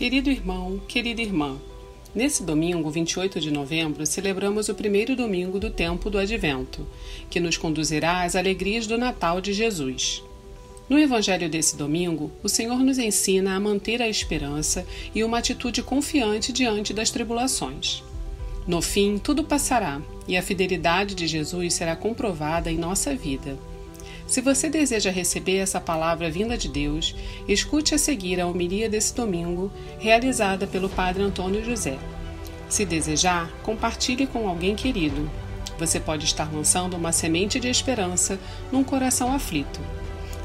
Querido 0.00 0.30
irmão, 0.30 0.80
querida 0.88 1.20
irmã, 1.20 1.58
nesse 2.14 2.42
domingo, 2.42 2.90
28 2.90 3.38
de 3.38 3.50
novembro, 3.50 4.06
celebramos 4.06 4.70
o 4.70 4.74
primeiro 4.74 5.14
domingo 5.14 5.60
do 5.60 5.68
tempo 5.68 6.08
do 6.08 6.16
Advento, 6.16 6.86
que 7.28 7.38
nos 7.38 7.58
conduzirá 7.58 8.22
às 8.22 8.34
alegrias 8.34 8.86
do 8.86 8.96
Natal 8.96 9.42
de 9.42 9.52
Jesus. 9.52 10.24
No 10.88 10.98
evangelho 10.98 11.50
desse 11.50 11.76
domingo, 11.76 12.32
o 12.42 12.48
Senhor 12.48 12.78
nos 12.78 12.96
ensina 12.96 13.54
a 13.54 13.60
manter 13.60 14.00
a 14.00 14.08
esperança 14.08 14.86
e 15.14 15.22
uma 15.22 15.36
atitude 15.36 15.82
confiante 15.82 16.50
diante 16.50 16.94
das 16.94 17.10
tribulações. 17.10 18.02
No 18.66 18.80
fim, 18.80 19.18
tudo 19.18 19.44
passará 19.44 20.00
e 20.26 20.34
a 20.34 20.42
fidelidade 20.42 21.14
de 21.14 21.26
Jesus 21.26 21.74
será 21.74 21.94
comprovada 21.94 22.72
em 22.72 22.78
nossa 22.78 23.14
vida. 23.14 23.58
Se 24.30 24.40
você 24.40 24.70
deseja 24.70 25.10
receber 25.10 25.56
essa 25.56 25.80
palavra 25.80 26.30
vinda 26.30 26.56
de 26.56 26.68
Deus, 26.68 27.16
escute 27.48 27.96
a 27.96 27.98
seguir 27.98 28.40
a 28.40 28.46
homilia 28.46 28.88
desse 28.88 29.12
domingo, 29.12 29.72
realizada 29.98 30.68
pelo 30.68 30.88
Padre 30.88 31.24
Antônio 31.24 31.64
José. 31.64 31.98
Se 32.68 32.84
desejar, 32.84 33.50
compartilhe 33.64 34.28
com 34.28 34.48
alguém 34.48 34.76
querido. 34.76 35.28
Você 35.80 35.98
pode 35.98 36.26
estar 36.26 36.48
lançando 36.54 36.96
uma 36.96 37.10
semente 37.10 37.58
de 37.58 37.68
esperança 37.68 38.38
num 38.70 38.84
coração 38.84 39.34
aflito. 39.34 39.80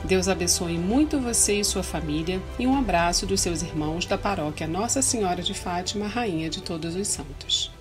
Deus 0.03 0.27
abençoe 0.27 0.79
muito 0.79 1.19
você 1.19 1.59
e 1.59 1.63
sua 1.63 1.83
família 1.83 2.41
e 2.57 2.65
um 2.65 2.75
abraço 2.75 3.27
dos 3.27 3.39
seus 3.39 3.61
irmãos 3.61 4.07
da 4.07 4.17
paróquia 4.17 4.67
Nossa 4.67 4.99
Senhora 5.03 5.43
de 5.43 5.53
Fátima, 5.53 6.07
Rainha 6.07 6.49
de 6.49 6.59
Todos 6.59 6.95
os 6.95 7.07
Santos. 7.07 7.71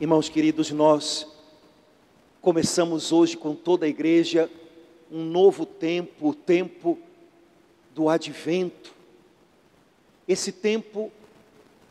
Irmãos 0.00 0.28
queridos, 0.28 0.70
nós 0.70 1.26
começamos 2.40 3.10
hoje 3.10 3.36
com 3.36 3.52
toda 3.52 3.84
a 3.84 3.88
igreja 3.88 4.48
um 5.10 5.24
novo 5.24 5.66
tempo, 5.66 6.28
o 6.28 6.34
tempo 6.34 6.98
do 7.94 8.08
advento. 8.08 8.94
Esse 10.28 10.52
tempo 10.52 11.10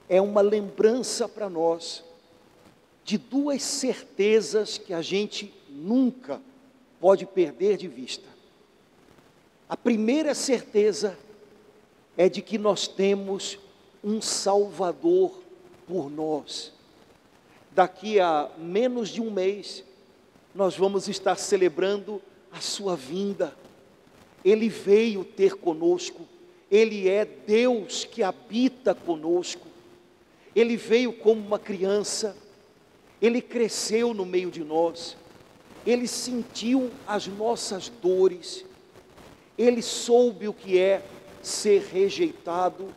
é 0.07 0.21
uma 0.21 0.41
lembrança 0.41 1.27
para 1.27 1.49
nós 1.49 2.03
de 3.03 3.17
duas 3.17 3.61
certezas 3.63 4.77
que 4.77 4.93
a 4.93 5.01
gente 5.01 5.53
nunca 5.67 6.41
pode 6.99 7.25
perder 7.25 7.77
de 7.77 7.87
vista. 7.87 8.27
A 9.67 9.75
primeira 9.75 10.33
certeza 10.33 11.17
é 12.17 12.29
de 12.29 12.41
que 12.41 12.57
nós 12.57 12.87
temos 12.87 13.57
um 14.03 14.21
Salvador 14.21 15.39
por 15.87 16.09
nós. 16.09 16.73
Daqui 17.71 18.19
a 18.19 18.49
menos 18.57 19.09
de 19.09 19.21
um 19.21 19.31
mês, 19.31 19.83
nós 20.53 20.75
vamos 20.75 21.07
estar 21.07 21.35
celebrando 21.35 22.21
a 22.51 22.59
sua 22.61 22.95
vinda. 22.95 23.55
Ele 24.43 24.69
veio 24.69 25.23
ter 25.23 25.55
conosco, 25.55 26.27
Ele 26.71 27.09
é 27.09 27.25
Deus 27.25 28.05
que 28.05 28.23
habita 28.23 28.95
conosco. 28.95 29.67
Ele 30.55 30.75
veio 30.75 31.13
como 31.13 31.45
uma 31.45 31.59
criança, 31.59 32.35
Ele 33.21 33.41
cresceu 33.41 34.13
no 34.13 34.25
meio 34.25 34.49
de 34.49 34.63
nós, 34.63 35.15
Ele 35.85 36.07
sentiu 36.07 36.89
as 37.05 37.27
nossas 37.27 37.89
dores, 37.89 38.65
Ele 39.57 39.81
soube 39.81 40.47
o 40.47 40.53
que 40.53 40.79
é 40.79 41.03
ser 41.41 41.83
rejeitado, 41.83 42.93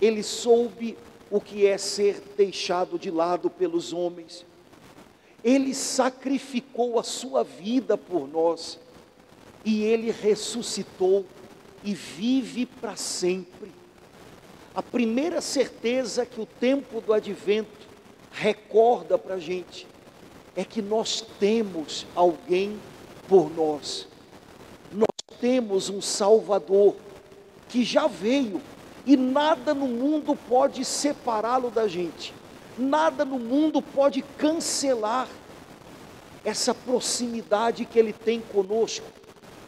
Ele 0.00 0.22
soube 0.22 0.96
o 1.30 1.40
que 1.40 1.66
é 1.66 1.78
ser 1.78 2.20
deixado 2.36 2.98
de 2.98 3.10
lado 3.10 3.48
pelos 3.48 3.92
homens. 3.92 4.44
Ele 5.44 5.74
sacrificou 5.74 6.98
a 6.98 7.02
sua 7.02 7.42
vida 7.42 7.96
por 7.96 8.28
nós. 8.28 8.78
E 9.64 9.82
ele 9.82 10.10
ressuscitou 10.10 11.24
e 11.84 11.94
vive 11.94 12.66
para 12.66 12.96
sempre. 12.96 13.70
A 14.74 14.82
primeira 14.82 15.40
certeza 15.40 16.24
que 16.24 16.40
o 16.40 16.46
tempo 16.46 17.00
do 17.00 17.12
advento 17.12 17.86
recorda 18.30 19.18
para 19.18 19.34
a 19.34 19.38
gente 19.38 19.86
é 20.56 20.64
que 20.64 20.80
nós 20.80 21.24
temos 21.38 22.06
alguém 22.14 22.78
por 23.28 23.54
nós, 23.54 24.08
nós 24.92 25.38
temos 25.40 25.88
um 25.88 26.00
Salvador 26.00 26.96
que 27.68 27.84
já 27.84 28.06
veio 28.06 28.60
e 29.06 29.16
nada 29.16 29.74
no 29.74 29.86
mundo 29.86 30.36
pode 30.48 30.84
separá-lo 30.84 31.70
da 31.70 31.86
gente, 31.88 32.34
nada 32.78 33.24
no 33.24 33.38
mundo 33.38 33.80
pode 33.80 34.22
cancelar 34.38 35.28
essa 36.44 36.74
proximidade 36.74 37.84
que 37.84 37.98
ele 37.98 38.12
tem 38.12 38.40
conosco 38.40 39.06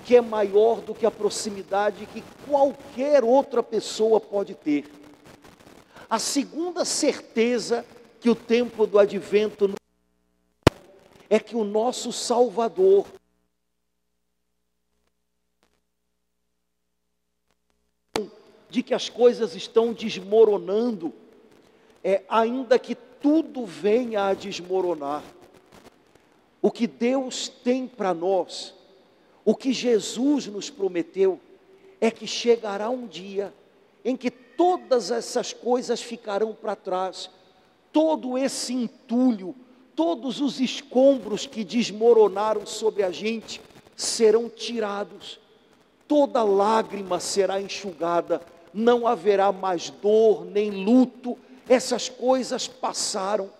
que 0.04 0.14
é 0.14 0.20
maior 0.20 0.82
do 0.82 0.94
que 0.94 1.06
a 1.06 1.10
proximidade 1.10 2.06
que 2.06 2.22
qualquer 2.46 3.24
outra 3.24 3.62
pessoa 3.62 4.20
pode 4.20 4.54
ter. 4.54 4.84
A 6.10 6.18
segunda 6.18 6.84
certeza 6.84 7.86
que 8.20 8.28
o 8.28 8.34
tempo 8.34 8.86
do 8.86 8.98
advento 8.98 9.74
é 11.30 11.40
que 11.40 11.56
o 11.56 11.64
nosso 11.64 12.12
Salvador 12.12 13.06
de 18.68 18.82
que 18.82 18.92
as 18.92 19.08
coisas 19.08 19.54
estão 19.54 19.92
desmoronando, 19.92 21.14
é, 22.02 22.24
ainda 22.28 22.78
que 22.78 22.94
tudo 22.94 23.64
venha 23.64 24.26
a 24.26 24.34
desmoronar. 24.34 25.22
O 26.64 26.70
que 26.70 26.86
Deus 26.86 27.47
tem 27.47 27.86
para 27.86 28.14
nós 28.14 28.72
o 29.44 29.54
que 29.54 29.70
Jesus 29.70 30.47
nos 30.47 30.70
prometeu 30.70 31.38
é 32.00 32.10
que 32.10 32.26
chegará 32.26 32.88
um 32.88 33.06
dia 33.06 33.52
em 34.02 34.16
que 34.16 34.30
todas 34.30 35.10
essas 35.10 35.53
coisas 35.53 36.00
ficarão 36.00 36.54
para 36.54 36.74
trás, 36.74 37.28
todo 37.92 38.38
esse 38.38 38.72
entulho, 38.72 39.54
todos 39.94 40.41
os 40.41 40.58
escombros 40.58 41.44
que 41.44 41.64
desmoronaram 41.64 42.64
sobre 42.64 43.03
a 43.03 43.10
gente 43.10 43.60
serão 43.94 44.48
tirados, 44.48 45.38
toda 46.08 46.42
lágrima 46.42 47.20
será 47.20 47.60
enxugada, 47.60 48.41
não 48.72 49.06
haverá 49.06 49.53
mais 49.53 49.91
dor 49.91 50.47
nem 50.47 50.82
luto, 50.82 51.36
essas 51.69 52.08
coisas 52.08 52.66
passaram, 52.66 53.50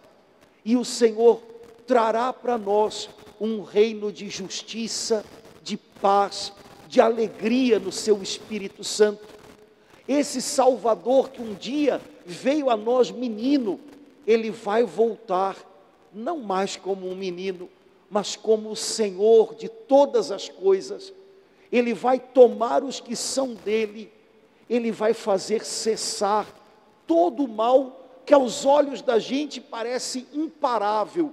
e 0.64 0.75
o 0.75 0.87
Senhor 0.87 1.53
trará 1.87 2.33
para 2.33 2.56
nós 2.59 3.09
um 3.41 3.62
reino 3.62 4.12
de 4.12 4.28
justiça, 4.28 5.25
de 5.62 5.77
paz, 5.77 6.53
de 6.89 7.00
alegria 7.00 7.78
no 7.78 7.91
seu 7.91 8.22
Espírito 8.22 8.84
Santo. 8.84 9.34
Esse 10.06 10.41
Salvador 10.41 11.31
que 11.31 11.41
um 11.41 11.55
dia 11.55 12.00
veio 12.25 12.71
a 12.71 12.77
nós 12.77 13.11
menino, 13.11 13.81
ele 14.27 14.50
vai 14.50 14.84
voltar, 14.84 15.56
não 16.12 16.39
mais 16.39 16.77
como 16.77 17.09
um 17.09 17.15
menino, 17.15 17.69
mas 18.11 18.37
como 18.37 18.71
o 18.71 18.77
Senhor 18.77 19.55
de 19.55 19.69
todas 19.69 20.31
as 20.31 20.49
coisas. 20.49 21.12
Ele 21.73 21.93
vai 21.93 22.21
tomar 22.21 22.84
os 22.84 23.00
que 23.00 23.17
são 23.17 23.55
dele, 23.55 24.12
ele 24.69 24.93
vai 24.93 25.12
fazer 25.12 25.65
cessar 25.65 26.47
todo 27.06 27.44
o 27.44 27.49
mal 27.49 28.00
que 28.25 28.33
aos 28.33 28.65
olhos 28.65 29.03
da 29.03 29.19
gente 29.19 29.61
parece 29.61 30.27
imparável. 30.33 31.33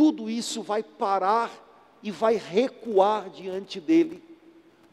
Tudo 0.00 0.30
isso 0.30 0.62
vai 0.62 0.82
parar 0.82 1.52
e 2.02 2.10
vai 2.10 2.34
recuar 2.34 3.28
diante 3.28 3.78
dele. 3.78 4.24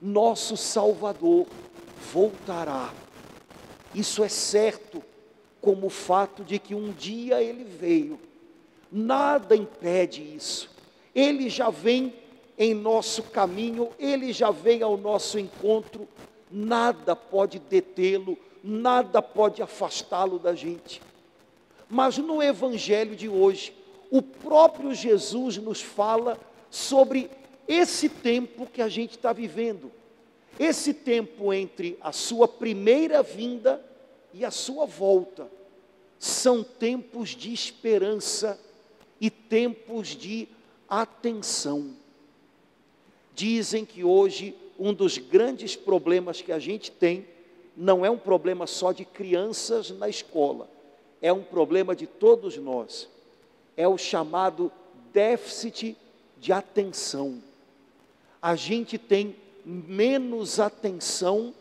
Nosso 0.01 0.57
Salvador 0.57 1.47
voltará. 2.11 2.93
Isso 3.95 4.21
é 4.21 4.27
certo, 4.27 5.01
como 5.61 5.87
o 5.87 5.89
fato 5.89 6.43
de 6.43 6.59
que 6.59 6.75
um 6.75 6.91
dia 6.91 7.41
ele 7.41 7.63
veio. 7.63 8.19
Nada 8.91 9.55
impede 9.55 10.21
isso. 10.21 10.69
Ele 11.15 11.49
já 11.49 11.69
vem 11.69 12.13
em 12.57 12.73
nosso 12.73 13.23
caminho, 13.23 13.89
ele 13.97 14.33
já 14.33 14.51
vem 14.51 14.81
ao 14.81 14.97
nosso 14.97 15.39
encontro. 15.39 16.05
Nada 16.51 17.15
pode 17.15 17.59
detê-lo, 17.59 18.37
nada 18.61 19.21
pode 19.21 19.61
afastá-lo 19.61 20.37
da 20.37 20.53
gente. 20.53 21.01
Mas 21.89 22.17
no 22.17 22.43
evangelho 22.43 23.15
de 23.15 23.29
hoje, 23.29 23.76
o 24.09 24.21
próprio 24.21 24.93
Jesus 24.93 25.57
nos 25.57 25.81
fala 25.81 26.39
sobre 26.69 27.29
esse 27.67 28.07
tempo 28.07 28.65
que 28.65 28.81
a 28.81 28.87
gente 28.87 29.11
está 29.11 29.33
vivendo, 29.33 29.91
esse 30.59 30.93
tempo 30.93 31.53
entre 31.53 31.97
a 32.01 32.11
sua 32.11 32.47
primeira 32.47 33.21
vinda 33.21 33.83
e 34.33 34.45
a 34.45 34.51
sua 34.51 34.85
volta, 34.85 35.47
são 36.17 36.63
tempos 36.63 37.29
de 37.29 37.53
esperança 37.53 38.59
e 39.19 39.29
tempos 39.29 40.09
de 40.09 40.47
atenção. 40.89 41.93
Dizem 43.35 43.85
que 43.85 44.03
hoje 44.03 44.55
um 44.79 44.93
dos 44.93 45.17
grandes 45.17 45.75
problemas 45.75 46.41
que 46.41 46.51
a 46.51 46.59
gente 46.59 46.91
tem 46.91 47.27
não 47.75 48.03
é 48.03 48.09
um 48.09 48.17
problema 48.17 48.65
só 48.65 48.91
de 48.91 49.05
crianças 49.05 49.91
na 49.91 50.09
escola, 50.09 50.67
é 51.21 51.31
um 51.31 51.43
problema 51.43 51.95
de 51.95 52.07
todos 52.07 52.57
nós. 52.57 53.07
É 53.77 53.87
o 53.87 53.97
chamado 53.97 54.71
déficit 55.13 55.95
de 56.37 56.51
atenção. 56.51 57.41
A 58.41 58.55
gente 58.55 58.97
tem 58.97 59.35
menos 59.63 60.59
atenção 60.59 61.53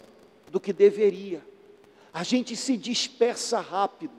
do 0.51 0.59
que 0.59 0.73
deveria. 0.73 1.43
a 2.13 2.23
gente 2.23 2.57
se 2.57 2.79
dispersa 2.79 3.61
rápido, 3.61 4.15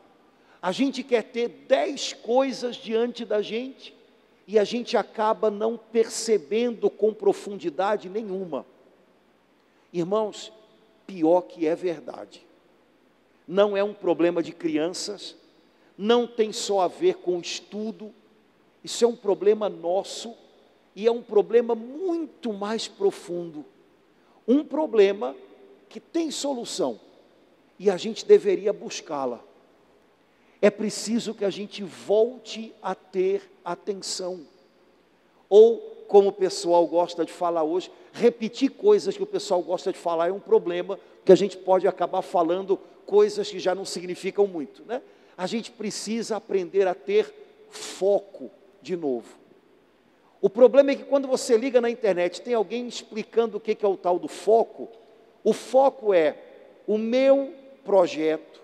a 0.61 0.71
gente 0.71 1.01
quer 1.01 1.23
ter 1.23 1.47
dez 1.67 2.13
coisas 2.13 2.75
diante 2.75 3.25
da 3.25 3.41
gente 3.41 3.91
e 4.45 4.59
a 4.59 4.63
gente 4.63 4.95
acaba 4.95 5.49
não 5.49 5.77
percebendo 5.77 6.91
com 6.91 7.11
profundidade 7.11 8.07
nenhuma. 8.07 8.67
Irmãos, 9.91 10.53
pior 11.07 11.41
que 11.41 11.65
é 11.65 11.73
verdade. 11.73 12.45
Não 13.47 13.75
é 13.75 13.83
um 13.83 13.95
problema 13.95 14.43
de 14.43 14.51
crianças, 14.51 15.35
não 15.97 16.27
tem 16.27 16.51
só 16.53 16.81
a 16.81 16.87
ver 16.87 17.15
com 17.15 17.39
estudo, 17.39 18.13
isso 18.83 19.03
é 19.03 19.07
um 19.07 19.15
problema 19.15 19.67
nosso 19.67 20.35
e 20.95 21.07
é 21.07 21.11
um 21.11 21.21
problema 21.21 21.73
muito 21.73 22.53
mais 22.53 22.87
profundo. 22.87 23.65
Um 24.47 24.63
problema 24.63 25.35
que 25.89 25.99
tem 25.99 26.29
solução 26.31 26.99
e 27.79 27.89
a 27.89 27.97
gente 27.97 28.25
deveria 28.25 28.71
buscá-la. 28.71 29.43
É 30.61 30.69
preciso 30.69 31.33
que 31.33 31.45
a 31.45 31.49
gente 31.49 31.83
volte 31.83 32.73
a 32.81 32.95
ter 32.95 33.49
atenção. 33.63 34.41
Ou, 35.49 35.77
como 36.07 36.29
o 36.29 36.33
pessoal 36.33 36.85
gosta 36.87 37.23
de 37.25 37.31
falar 37.31 37.63
hoje, 37.63 37.91
repetir 38.11 38.71
coisas 38.71 39.15
que 39.15 39.23
o 39.23 39.27
pessoal 39.27 39.61
gosta 39.61 39.91
de 39.91 39.99
falar 39.99 40.29
é 40.29 40.31
um 40.31 40.39
problema, 40.39 40.97
porque 41.17 41.31
a 41.31 41.35
gente 41.35 41.57
pode 41.57 41.87
acabar 41.87 42.21
falando 42.21 42.79
coisas 43.05 43.49
que 43.49 43.59
já 43.59 43.75
não 43.75 43.85
significam 43.85 44.47
muito, 44.47 44.83
né? 44.85 45.01
A 45.37 45.45
gente 45.45 45.71
precisa 45.71 46.37
aprender 46.37 46.87
a 46.87 46.95
ter 46.95 47.31
foco 47.69 48.49
de 48.81 48.95
novo. 48.95 49.37
O 50.41 50.49
problema 50.49 50.91
é 50.91 50.95
que 50.95 51.03
quando 51.03 51.27
você 51.27 51.55
liga 51.55 51.79
na 51.79 51.89
internet, 51.89 52.41
tem 52.41 52.53
alguém 52.53 52.87
explicando 52.87 53.57
o 53.57 53.59
que 53.59 53.77
é 53.85 53.87
o 53.87 53.97
tal 53.97 54.17
do 54.17 54.27
foco. 54.27 54.89
O 55.43 55.53
foco 55.53 56.13
é 56.13 56.37
o 56.87 56.97
meu 56.97 57.53
projeto, 57.83 58.61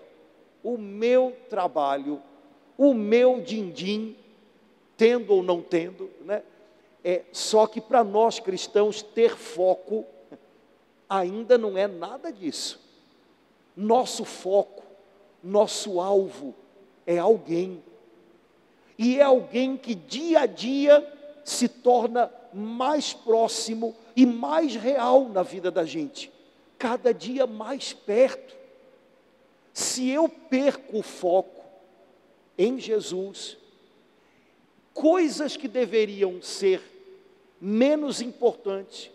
o 0.62 0.76
meu 0.76 1.36
trabalho, 1.48 2.20
o 2.76 2.92
meu 2.92 3.40
din-din, 3.40 4.16
tendo 4.96 5.34
ou 5.34 5.42
não 5.42 5.62
tendo, 5.62 6.10
né? 6.22 6.42
É, 7.02 7.22
só 7.32 7.66
que 7.66 7.80
para 7.80 8.02
nós 8.02 8.40
cristãos 8.40 9.02
ter 9.02 9.36
foco 9.36 10.06
ainda 11.08 11.58
não 11.58 11.76
é 11.76 11.86
nada 11.86 12.32
disso. 12.32 12.80
Nosso 13.76 14.24
foco, 14.24 14.82
nosso 15.42 16.00
alvo 16.00 16.54
é 17.06 17.18
alguém. 17.18 17.82
E 18.98 19.18
é 19.18 19.22
alguém 19.22 19.76
que 19.76 19.94
dia 19.94 20.40
a 20.40 20.46
dia 20.46 21.06
se 21.44 21.68
torna 21.68 22.32
mais 22.52 23.12
próximo 23.12 23.94
e 24.16 24.24
mais 24.24 24.76
real 24.76 25.28
na 25.28 25.42
vida 25.42 25.70
da 25.70 25.84
gente, 25.84 26.32
cada 26.78 27.12
dia 27.12 27.46
mais 27.46 27.92
perto. 27.92 28.56
Se 29.72 30.08
eu 30.08 30.28
perco 30.28 30.98
o 30.98 31.02
foco 31.02 31.64
em 32.56 32.78
Jesus, 32.78 33.56
coisas 34.92 35.56
que 35.56 35.66
deveriam 35.66 36.40
ser 36.40 36.80
menos 37.60 38.20
importantes, 38.20 39.10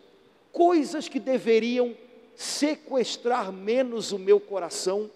coisas 0.51 1.07
que 1.07 1.19
deveriam 1.19 1.95
sequestrar 2.35 3.51
menos 3.51 4.11
o 4.11 4.19
meu 4.19 4.39
coração, 4.39 5.09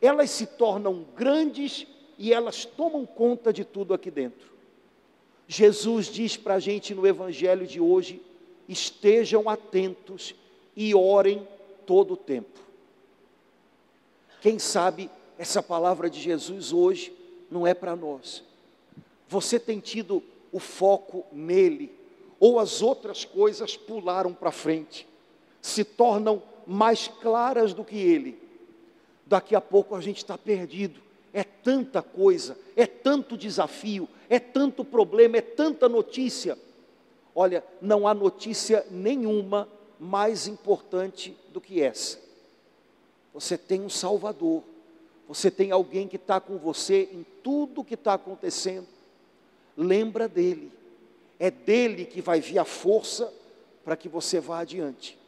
elas 0.00 0.30
se 0.30 0.46
tornam 0.46 1.06
grandes 1.14 1.86
e 2.18 2.32
elas 2.32 2.64
tomam 2.64 3.04
conta 3.04 3.52
de 3.52 3.64
tudo 3.64 3.92
aqui 3.94 4.10
dentro. 4.10 4.54
Jesus 5.48 6.06
diz 6.06 6.36
para 6.36 6.54
a 6.54 6.58
gente 6.58 6.94
no 6.94 7.06
Evangelho 7.06 7.66
de 7.66 7.80
hoje: 7.80 8.20
estejam 8.68 9.48
atentos 9.48 10.34
e 10.74 10.94
orem 10.94 11.46
todo 11.86 12.14
o 12.14 12.16
tempo. 12.16 12.58
Quem 14.40 14.58
sabe 14.58 15.10
essa 15.38 15.62
palavra 15.62 16.10
de 16.10 16.20
Jesus 16.20 16.72
hoje 16.72 17.12
não 17.50 17.66
é 17.66 17.74
para 17.74 17.94
nós. 17.94 18.42
Você 19.28 19.58
tem 19.58 19.80
tido 19.80 20.22
o 20.52 20.58
foco 20.58 21.24
nele, 21.32 21.92
ou 22.38 22.58
as 22.58 22.82
outras 22.82 23.24
coisas 23.24 23.76
pularam 23.76 24.32
para 24.32 24.50
frente, 24.50 25.06
se 25.60 25.84
tornam 25.84 26.42
mais 26.66 27.08
claras 27.08 27.72
do 27.72 27.84
que 27.84 27.96
ele. 27.96 28.38
Daqui 29.24 29.54
a 29.54 29.60
pouco 29.60 29.94
a 29.94 30.00
gente 30.00 30.18
está 30.18 30.38
perdido. 30.38 31.00
É 31.36 31.44
tanta 31.44 32.00
coisa, 32.00 32.56
é 32.74 32.86
tanto 32.86 33.36
desafio, 33.36 34.08
é 34.26 34.38
tanto 34.38 34.82
problema, 34.82 35.36
é 35.36 35.42
tanta 35.42 35.86
notícia. 35.86 36.56
Olha, 37.34 37.62
não 37.78 38.08
há 38.08 38.14
notícia 38.14 38.86
nenhuma 38.90 39.68
mais 40.00 40.46
importante 40.46 41.36
do 41.52 41.60
que 41.60 41.82
essa. 41.82 42.18
Você 43.34 43.58
tem 43.58 43.82
um 43.82 43.90
Salvador, 43.90 44.62
você 45.28 45.50
tem 45.50 45.70
alguém 45.70 46.08
que 46.08 46.16
está 46.16 46.40
com 46.40 46.56
você 46.56 47.10
em 47.12 47.22
tudo 47.42 47.84
que 47.84 47.92
está 47.92 48.14
acontecendo. 48.14 48.86
Lembra 49.76 50.26
dele, 50.26 50.72
é 51.38 51.50
dele 51.50 52.06
que 52.06 52.22
vai 52.22 52.40
vir 52.40 52.58
a 52.58 52.64
força 52.64 53.30
para 53.84 53.94
que 53.94 54.08
você 54.08 54.40
vá 54.40 54.60
adiante. 54.60 55.18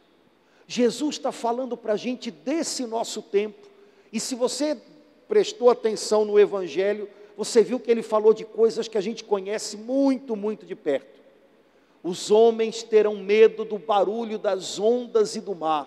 Jesus 0.66 1.16
está 1.16 1.32
falando 1.32 1.76
para 1.76 1.93
a 1.93 1.99
gente 1.99 2.31
desse 2.31 2.87
nosso 2.87 3.20
tempo, 3.20 3.69
e 4.11 4.19
se 4.19 4.34
você 4.34 4.81
prestou 5.28 5.70
atenção 5.70 6.25
no 6.25 6.38
Evangelho, 6.38 7.08
você 7.36 7.62
viu 7.62 7.78
que 7.78 7.90
ele 7.90 8.02
falou 8.02 8.34
de 8.34 8.44
coisas 8.44 8.88
que 8.88 8.98
a 8.98 9.00
gente 9.00 9.22
conhece 9.22 9.76
muito, 9.76 10.34
muito 10.34 10.66
de 10.66 10.75
perto. 10.75 11.20
Os 12.02 12.30
homens 12.30 12.82
terão 12.82 13.16
medo 13.16 13.64
do 13.64 13.78
barulho 13.78 14.38
das 14.38 14.78
ondas 14.78 15.36
e 15.36 15.40
do 15.40 15.54
mar. 15.54 15.86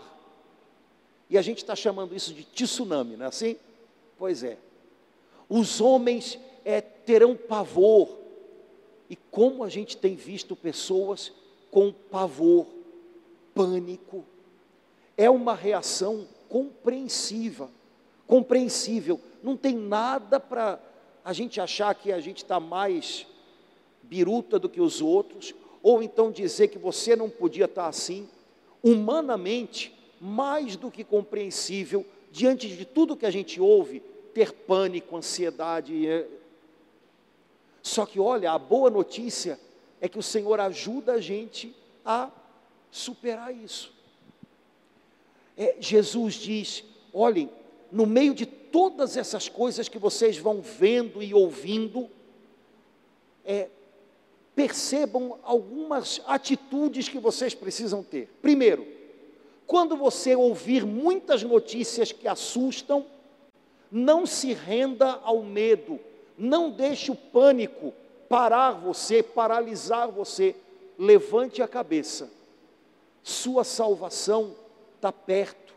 E 1.29 1.37
a 1.37 1.41
gente 1.41 1.57
está 1.59 1.75
chamando 1.75 2.15
isso 2.15 2.33
de 2.33 2.43
tsunami, 2.43 3.17
não 3.17 3.25
é 3.25 3.29
assim? 3.29 3.55
Pois 4.17 4.43
é. 4.43 4.57
Os 5.49 5.81
homens 5.81 6.37
é, 6.63 6.79
terão 6.79 7.35
pavor. 7.35 8.17
E 9.09 9.15
como 9.15 9.63
a 9.63 9.69
gente 9.69 9.97
tem 9.97 10.15
visto 10.15 10.55
pessoas 10.55 11.31
com 11.69 11.91
pavor, 11.91 12.67
pânico, 13.53 14.25
é 15.17 15.29
uma 15.29 15.53
reação 15.53 16.27
compreensiva, 16.47 17.69
compreensível. 18.27 19.19
Não 19.43 19.57
tem 19.57 19.75
nada 19.75 20.39
para 20.39 20.79
a 21.23 21.33
gente 21.33 21.59
achar 21.59 21.93
que 21.95 22.11
a 22.11 22.19
gente 22.19 22.37
está 22.37 22.59
mais 22.59 23.25
biruta 24.03 24.59
do 24.59 24.69
que 24.69 24.81
os 24.81 25.01
outros, 25.01 25.53
ou 25.81 26.03
então 26.03 26.31
dizer 26.31 26.67
que 26.67 26.77
você 26.77 27.15
não 27.15 27.29
podia 27.29 27.65
estar 27.65 27.83
tá 27.83 27.87
assim. 27.89 28.27
Humanamente, 28.83 29.93
mais 30.19 30.75
do 30.75 30.91
que 30.91 31.03
compreensível, 31.03 32.05
diante 32.31 32.67
de 32.67 32.85
tudo 32.85 33.17
que 33.17 33.25
a 33.25 33.31
gente 33.31 33.59
ouve, 33.59 33.99
ter 34.33 34.51
pânico, 34.51 35.15
ansiedade. 35.15 36.07
É. 36.07 36.27
Só 37.81 38.05
que 38.05 38.19
olha, 38.19 38.51
a 38.51 38.59
boa 38.59 38.89
notícia 38.89 39.59
é 39.99 40.07
que 40.07 40.19
o 40.19 40.23
Senhor 40.23 40.59
ajuda 40.59 41.13
a 41.13 41.21
gente 41.21 41.75
a 42.05 42.31
superar 42.89 43.55
isso. 43.55 43.93
É, 45.57 45.75
Jesus 45.79 46.35
diz: 46.35 46.83
olhem, 47.13 47.49
no 47.91 48.05
meio 48.05 48.33
de 48.33 48.45
todas 48.45 49.17
essas 49.17 49.49
coisas 49.49 49.89
que 49.89 49.99
vocês 49.99 50.37
vão 50.37 50.61
vendo 50.61 51.21
e 51.21 51.33
ouvindo, 51.33 52.09
é, 53.43 53.67
percebam 54.55 55.37
algumas 55.43 56.21
atitudes 56.25 57.09
que 57.09 57.19
vocês 57.19 57.53
precisam 57.53 58.01
ter. 58.01 58.29
Primeiro, 58.41 58.87
quando 59.67 59.95
você 59.95 60.35
ouvir 60.35 60.85
muitas 60.85 61.43
notícias 61.43 62.11
que 62.11 62.27
assustam, 62.27 63.05
não 63.91 64.25
se 64.25 64.53
renda 64.53 65.19
ao 65.23 65.43
medo, 65.43 65.99
não 66.37 66.71
deixe 66.71 67.11
o 67.11 67.15
pânico 67.15 67.93
parar 68.29 68.71
você, 68.71 69.21
paralisar 69.21 70.09
você. 70.09 70.55
Levante 70.97 71.61
a 71.61 71.67
cabeça. 71.67 72.29
Sua 73.23 73.63
salvação 73.63 74.55
está 74.95 75.11
perto, 75.11 75.73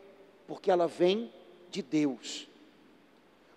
porque 0.46 0.70
ela 0.70 0.86
vem 0.86 1.32
de 1.74 1.82
Deus. 1.82 2.46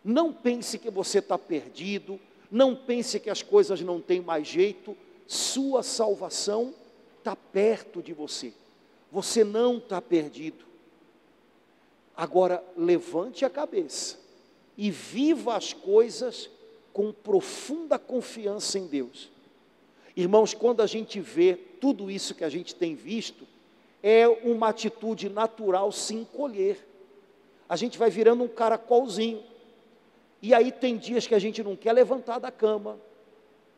Não 0.03 0.33
pense 0.33 0.79
que 0.79 0.89
você 0.89 1.19
está 1.19 1.37
perdido, 1.37 2.19
não 2.49 2.75
pense 2.75 3.19
que 3.19 3.29
as 3.29 3.43
coisas 3.43 3.79
não 3.81 4.01
têm 4.01 4.21
mais 4.21 4.47
jeito, 4.47 4.97
sua 5.27 5.83
salvação 5.83 6.73
está 7.19 7.35
perto 7.35 8.01
de 8.01 8.13
você. 8.13 8.53
Você 9.11 9.43
não 9.43 9.77
está 9.77 10.01
perdido. 10.01 10.65
Agora, 12.15 12.63
levante 12.75 13.45
a 13.45 13.49
cabeça 13.49 14.17
e 14.75 14.89
viva 14.89 15.55
as 15.55 15.71
coisas 15.71 16.49
com 16.91 17.11
profunda 17.11 17.99
confiança 17.99 18.79
em 18.79 18.87
Deus. 18.87 19.29
Irmãos, 20.15 20.55
quando 20.55 20.81
a 20.81 20.87
gente 20.87 21.19
vê 21.19 21.55
tudo 21.79 22.09
isso 22.09 22.33
que 22.33 22.43
a 22.43 22.49
gente 22.49 22.73
tem 22.73 22.95
visto, 22.95 23.45
é 24.01 24.27
uma 24.27 24.69
atitude 24.69 25.29
natural 25.29 25.91
se 25.91 26.15
encolher. 26.15 26.83
A 27.69 27.75
gente 27.75 27.97
vai 27.97 28.09
virando 28.09 28.43
um 28.43 28.47
caracolzinho. 28.47 29.43
E 30.41 30.53
aí 30.53 30.71
tem 30.71 30.97
dias 30.97 31.27
que 31.27 31.35
a 31.35 31.39
gente 31.39 31.63
não 31.63 31.75
quer 31.75 31.93
levantar 31.93 32.39
da 32.39 32.51
cama, 32.51 32.99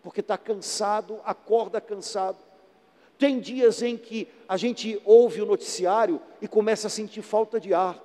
porque 0.04 0.20
está 0.20 0.38
cansado, 0.38 1.20
acorda 1.24 1.80
cansado. 1.80 2.38
Tem 3.18 3.40
dias 3.40 3.82
em 3.82 3.98
que 3.98 4.28
a 4.48 4.56
gente 4.58 5.02
ouve 5.04 5.42
o 5.42 5.46
noticiário 5.46 6.22
e 6.42 6.48
começa 6.48 6.88
a 6.88 6.90
sentir 6.90 7.22
falta 7.22 7.60
de 7.60 7.74
ar. 7.74 8.02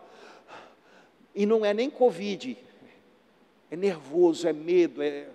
E 1.34 1.46
não 1.46 1.64
é 1.64 1.74
nem 1.74 1.90
Covid, 1.90 2.56
é 3.70 3.76
nervoso, 3.76 4.46
é 4.48 4.52
medo, 4.52 5.02
é. 5.02 5.28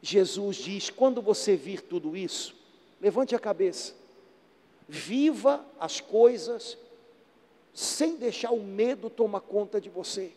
Jesus 0.00 0.56
diz: 0.56 0.90
quando 0.90 1.22
você 1.22 1.54
vir 1.54 1.80
tudo 1.80 2.16
isso, 2.16 2.54
levante 3.00 3.34
a 3.34 3.38
cabeça, 3.38 3.94
viva 4.88 5.64
as 5.78 6.00
coisas 6.00 6.76
sem 7.72 8.16
deixar 8.16 8.50
o 8.50 8.62
medo 8.62 9.08
tomar 9.08 9.40
conta 9.40 9.80
de 9.80 9.88
você. 9.88 10.32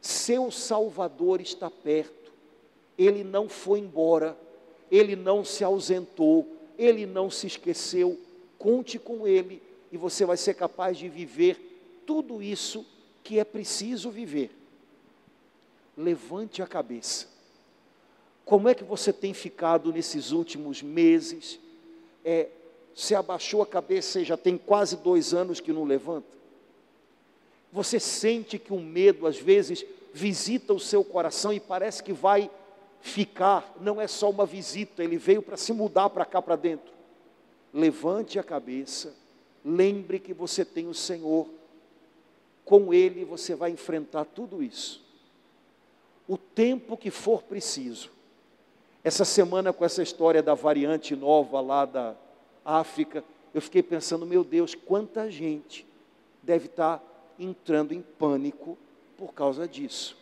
Seu 0.00 0.50
Salvador 0.50 1.40
está 1.40 1.70
perto, 1.70 2.32
ele 2.98 3.22
não 3.22 3.48
foi 3.48 3.78
embora, 3.78 4.36
ele 4.90 5.14
não 5.14 5.44
se 5.44 5.62
ausentou, 5.62 6.46
ele 6.78 7.06
não 7.06 7.30
se 7.30 7.46
esqueceu. 7.46 8.18
Conte 8.58 8.98
com 8.98 9.26
ele 9.26 9.62
e 9.90 9.96
você 9.96 10.24
vai 10.24 10.36
ser 10.36 10.54
capaz 10.54 10.96
de 10.96 11.08
viver 11.08 12.02
tudo 12.06 12.42
isso 12.42 12.84
que 13.22 13.38
é 13.38 13.44
preciso 13.44 14.10
viver. 14.10 14.50
Levante 15.96 16.62
a 16.62 16.66
cabeça. 16.66 17.28
Como 18.44 18.68
é 18.68 18.74
que 18.74 18.84
você 18.84 19.12
tem 19.12 19.32
ficado 19.32 19.92
nesses 19.92 20.32
últimos 20.32 20.82
meses? 20.82 21.60
É, 22.24 22.48
você 22.94 23.14
abaixou 23.14 23.62
a 23.62 23.66
cabeça 23.66 24.20
e 24.20 24.24
já 24.24 24.36
tem 24.36 24.56
quase 24.56 24.96
dois 24.96 25.32
anos 25.32 25.60
que 25.60 25.72
não 25.72 25.84
levanta? 25.84 26.36
Você 27.72 27.98
sente 27.98 28.58
que 28.58 28.72
o 28.72 28.78
medo 28.78 29.26
às 29.26 29.38
vezes 29.38 29.84
visita 30.12 30.74
o 30.74 30.80
seu 30.80 31.02
coração 31.02 31.52
e 31.52 31.58
parece 31.58 32.02
que 32.02 32.12
vai 32.12 32.50
ficar, 33.00 33.74
não 33.80 34.00
é 34.00 34.06
só 34.06 34.30
uma 34.30 34.46
visita, 34.46 35.02
ele 35.02 35.16
veio 35.16 35.42
para 35.42 35.56
se 35.56 35.72
mudar 35.72 36.10
para 36.10 36.24
cá 36.24 36.40
para 36.40 36.54
dentro. 36.54 36.92
Levante 37.72 38.38
a 38.38 38.42
cabeça, 38.42 39.14
lembre 39.64 40.18
que 40.18 40.34
você 40.34 40.64
tem 40.64 40.86
o 40.86 40.94
Senhor, 40.94 41.48
com 42.64 42.92
Ele 42.92 43.24
você 43.24 43.54
vai 43.54 43.70
enfrentar 43.70 44.24
tudo 44.26 44.62
isso. 44.62 45.02
O 46.28 46.36
tempo 46.36 46.96
que 46.96 47.10
for 47.10 47.42
preciso. 47.42 48.10
Essa 49.02 49.24
semana, 49.24 49.72
com 49.72 49.84
essa 49.84 50.02
história 50.02 50.42
da 50.42 50.54
variante 50.54 51.16
nova 51.16 51.60
lá 51.60 51.84
da 51.84 52.14
África, 52.64 53.24
eu 53.54 53.60
fiquei 53.60 53.82
pensando, 53.82 54.26
meu 54.26 54.42
Deus, 54.42 54.74
quanta 54.74 55.30
gente 55.30 55.86
deve 56.42 56.66
estar 56.66 57.02
entrando 57.38 57.92
em 57.92 58.02
pânico 58.02 58.78
por 59.16 59.32
causa 59.32 59.66
disso. 59.68 60.16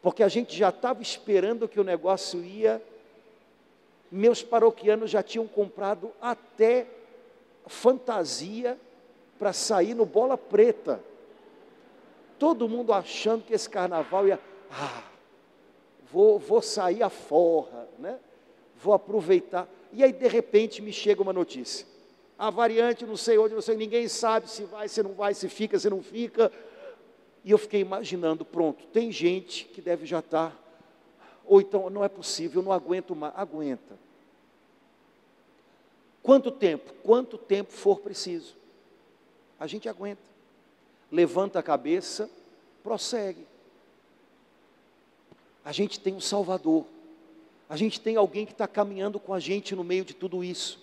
Porque 0.00 0.22
a 0.22 0.28
gente 0.28 0.56
já 0.56 0.70
estava 0.70 1.02
esperando 1.02 1.68
que 1.68 1.78
o 1.78 1.84
negócio 1.84 2.44
ia. 2.44 2.82
Meus 4.10 4.42
paroquianos 4.42 5.10
já 5.10 5.22
tinham 5.22 5.46
comprado 5.46 6.12
até 6.20 6.86
fantasia 7.66 8.78
para 9.38 9.52
sair 9.52 9.94
no 9.94 10.04
bola 10.04 10.36
preta. 10.36 11.02
Todo 12.38 12.68
mundo 12.68 12.92
achando 12.92 13.44
que 13.44 13.54
esse 13.54 13.70
carnaval 13.70 14.26
ia. 14.26 14.40
Ah, 14.70 15.04
vou, 16.10 16.38
vou 16.38 16.60
sair 16.60 17.02
a 17.02 17.08
forra, 17.08 17.88
né? 17.98 18.18
vou 18.82 18.92
aproveitar. 18.92 19.68
E 19.92 20.02
aí, 20.02 20.12
de 20.12 20.28
repente, 20.28 20.80
me 20.80 20.92
chega 20.92 21.22
uma 21.22 21.32
notícia. 21.32 21.86
A 22.38 22.50
variante, 22.50 23.04
não 23.04 23.16
sei 23.16 23.38
onde, 23.38 23.54
não 23.54 23.62
sei, 23.62 23.76
ninguém 23.76 24.08
sabe 24.08 24.50
se 24.50 24.64
vai, 24.64 24.88
se 24.88 25.02
não 25.02 25.12
vai, 25.12 25.34
se 25.34 25.48
fica, 25.48 25.78
se 25.78 25.88
não 25.90 26.02
fica. 26.02 26.50
E 27.44 27.50
eu 27.50 27.58
fiquei 27.58 27.80
imaginando, 27.80 28.44
pronto, 28.44 28.86
tem 28.86 29.12
gente 29.12 29.64
que 29.66 29.80
deve 29.80 30.06
já 30.06 30.20
estar, 30.20 30.50
tá, 30.50 30.56
ou 31.44 31.60
então 31.60 31.90
não 31.90 32.04
é 32.04 32.08
possível, 32.08 32.62
não 32.62 32.72
aguento 32.72 33.14
mais, 33.14 33.34
aguenta. 33.36 33.98
Quanto 36.22 36.50
tempo? 36.50 36.92
Quanto 37.02 37.36
tempo 37.36 37.72
for 37.72 37.98
preciso. 37.98 38.54
A 39.58 39.66
gente 39.66 39.88
aguenta. 39.88 40.22
Levanta 41.10 41.58
a 41.58 41.62
cabeça, 41.62 42.30
prossegue. 42.82 43.46
A 45.64 45.72
gente 45.72 46.00
tem 46.00 46.14
um 46.14 46.20
Salvador. 46.20 46.86
A 47.72 47.76
gente 47.76 47.98
tem 47.98 48.16
alguém 48.16 48.44
que 48.44 48.52
está 48.52 48.68
caminhando 48.68 49.18
com 49.18 49.32
a 49.32 49.40
gente 49.40 49.74
no 49.74 49.82
meio 49.82 50.04
de 50.04 50.12
tudo 50.12 50.44
isso. 50.44 50.78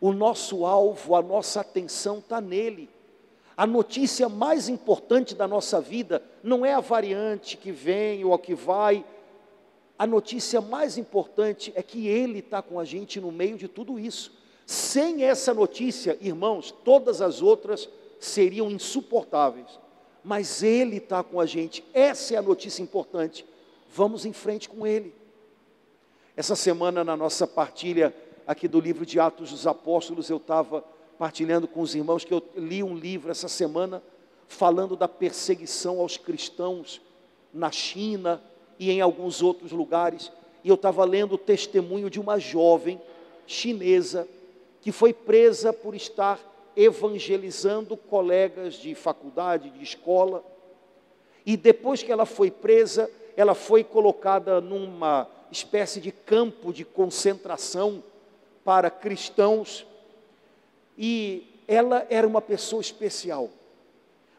O 0.00 0.14
nosso 0.14 0.64
alvo, 0.64 1.14
a 1.14 1.20
nossa 1.20 1.60
atenção 1.60 2.20
está 2.20 2.40
nele. 2.40 2.88
A 3.54 3.66
notícia 3.66 4.26
mais 4.26 4.66
importante 4.66 5.34
da 5.34 5.46
nossa 5.46 5.78
vida 5.78 6.22
não 6.42 6.64
é 6.64 6.72
a 6.72 6.80
variante 6.80 7.58
que 7.58 7.70
vem 7.70 8.24
ou 8.24 8.32
a 8.32 8.38
que 8.38 8.54
vai. 8.54 9.04
A 9.98 10.06
notícia 10.06 10.58
mais 10.58 10.96
importante 10.96 11.70
é 11.76 11.82
que 11.82 12.08
Ele 12.08 12.38
está 12.38 12.62
com 12.62 12.80
a 12.80 12.84
gente 12.86 13.20
no 13.20 13.30
meio 13.30 13.58
de 13.58 13.68
tudo 13.68 13.98
isso. 13.98 14.32
Sem 14.64 15.22
essa 15.22 15.52
notícia, 15.52 16.16
irmãos, 16.22 16.70
todas 16.82 17.20
as 17.20 17.42
outras 17.42 17.90
seriam 18.18 18.70
insuportáveis. 18.70 19.78
Mas 20.24 20.62
Ele 20.62 20.96
está 20.96 21.22
com 21.22 21.38
a 21.38 21.44
gente, 21.44 21.84
essa 21.92 22.32
é 22.32 22.38
a 22.38 22.42
notícia 22.42 22.82
importante. 22.82 23.44
Vamos 23.94 24.24
em 24.24 24.32
frente 24.32 24.66
com 24.66 24.86
Ele. 24.86 25.14
Essa 26.36 26.54
semana, 26.54 27.02
na 27.02 27.16
nossa 27.16 27.46
partilha 27.46 28.14
aqui 28.46 28.68
do 28.68 28.78
livro 28.78 29.06
de 29.06 29.18
Atos 29.18 29.52
dos 29.52 29.66
Apóstolos, 29.66 30.28
eu 30.28 30.36
estava 30.36 30.84
partilhando 31.18 31.66
com 31.66 31.80
os 31.80 31.94
irmãos 31.94 32.26
que 32.26 32.34
eu 32.34 32.42
li 32.54 32.82
um 32.82 32.94
livro 32.94 33.30
essa 33.30 33.48
semana 33.48 34.02
falando 34.46 34.94
da 34.96 35.08
perseguição 35.08 35.98
aos 35.98 36.18
cristãos 36.18 37.00
na 37.54 37.70
China 37.70 38.42
e 38.78 38.90
em 38.90 39.00
alguns 39.00 39.40
outros 39.40 39.72
lugares. 39.72 40.30
E 40.62 40.68
eu 40.68 40.74
estava 40.74 41.06
lendo 41.06 41.36
o 41.36 41.38
testemunho 41.38 42.10
de 42.10 42.20
uma 42.20 42.38
jovem 42.38 43.00
chinesa 43.46 44.28
que 44.82 44.92
foi 44.92 45.14
presa 45.14 45.72
por 45.72 45.94
estar 45.94 46.38
evangelizando 46.76 47.96
colegas 47.96 48.74
de 48.74 48.94
faculdade, 48.94 49.70
de 49.70 49.82
escola. 49.82 50.44
E 51.46 51.56
depois 51.56 52.02
que 52.02 52.12
ela 52.12 52.26
foi 52.26 52.50
presa, 52.50 53.10
ela 53.38 53.54
foi 53.54 53.82
colocada 53.82 54.60
numa 54.60 55.34
espécie 55.50 56.00
de 56.00 56.12
campo 56.12 56.72
de 56.72 56.84
concentração 56.84 58.02
para 58.64 58.90
cristãos 58.90 59.86
e 60.98 61.46
ela 61.68 62.06
era 62.08 62.26
uma 62.26 62.40
pessoa 62.40 62.80
especial. 62.80 63.50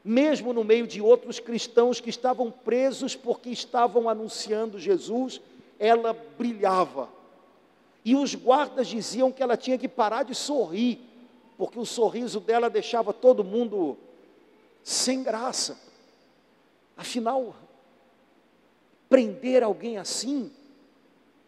Mesmo 0.04 0.54
no 0.54 0.64
meio 0.64 0.88
de 0.88 1.02
outros 1.02 1.40
cristãos 1.40 2.00
que 2.00 2.10
estavam 2.10 2.50
presos 2.50 3.16
porque 3.16 3.50
estavam 3.50 4.08
anunciando 4.08 4.80
Jesus, 4.80 5.42
ela 5.78 6.14
brilhava. 6.38 7.10
E 8.04 8.16
os 8.16 8.34
guardas 8.34 8.88
diziam 8.88 9.32
que 9.32 9.44
ela 9.44 9.58
tinha 9.58 9.78
que 9.78 9.88
parar 9.88 10.24
de 10.24 10.34
sorrir, 10.34 11.00
porque 11.58 11.78
o 11.78 11.86
sorriso 11.86 12.40
dela 12.40 12.70
deixava 12.70 13.12
todo 13.12 13.44
mundo 13.44 13.98
sem 14.82 15.24
graça. 15.24 15.78
Afinal, 16.96 17.54
prender 19.10 19.62
alguém 19.62 19.98
assim, 19.98 20.52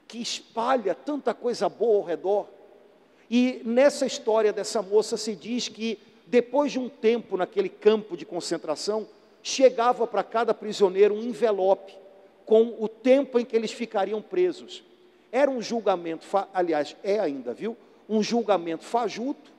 que 0.10 0.20
espalha 0.20 0.96
tanta 0.96 1.36
coisa 1.36 1.70
boa 1.70 1.98
ao 1.98 2.04
redor, 2.04 2.48
e 3.30 3.62
nessa 3.63 4.08
história 4.08 4.51
dessa 4.51 4.82
moça 4.82 5.16
se 5.16 5.36
diz 5.36 5.68
que 5.68 6.00
depois 6.25 6.72
de 6.72 6.80
um 6.80 6.89
tempo 6.89 7.38
naquele 7.38 7.70
campo 7.70 8.18
de 8.18 8.25
concentração, 8.25 9.08
chegava 9.44 10.08
para 10.08 10.24
cada 10.24 10.54
prisioneiro 10.54 11.13
um 11.13 11.22
envelope 11.22 11.96
com 12.44 12.75
o 12.80 12.88
tempo 12.88 13.39
em 13.39 13.46
que 13.46 13.56
eles 13.56 13.72
ficariam 13.72 14.20
presos. 14.22 14.84
Era 15.32 15.50
um 15.50 15.62
julgamento, 15.62 16.25
aliás, 16.51 16.96
é 17.04 17.20
ainda, 17.20 17.54
viu? 17.54 17.78
Um 18.10 18.24
julgamento 18.24 18.84
fajuto, 18.84 19.51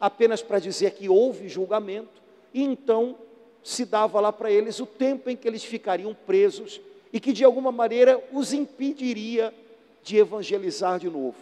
apenas 0.00 0.42
para 0.42 0.58
dizer 0.58 0.92
que 0.92 1.08
houve 1.08 1.48
julgamento, 1.48 2.20
e 2.52 2.62
então 2.64 3.16
se 3.62 3.84
dava 3.84 4.20
lá 4.20 4.32
para 4.32 4.50
eles 4.50 4.80
o 4.80 4.86
tempo 4.86 5.30
em 5.30 5.36
que 5.36 5.46
eles 5.46 5.64
ficariam 5.64 6.12
presos 6.26 6.80
e 7.12 7.20
que 7.20 7.32
de 7.32 7.44
alguma 7.44 7.70
maneira 7.70 8.22
os 8.32 8.52
impediria 8.52 9.54
de 10.06 10.16
evangelizar 10.16 11.00
de 11.00 11.10
novo. 11.10 11.34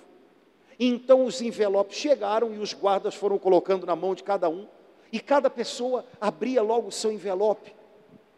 Então 0.81 1.27
os 1.27 1.43
envelopes 1.43 1.99
chegaram 1.99 2.55
e 2.55 2.59
os 2.59 2.73
guardas 2.73 3.15
foram 3.15 3.39
colocando 3.39 3.87
na 3.87 3.95
mão 3.95 4.15
de 4.15 4.23
cada 4.23 4.49
um, 4.49 4.67
e 5.13 5.21
cada 5.21 5.51
pessoa 5.51 6.05
abria 6.19 6.63
logo 6.63 6.89
o 6.89 6.93
seu 6.93 7.13
envelope. 7.13 7.75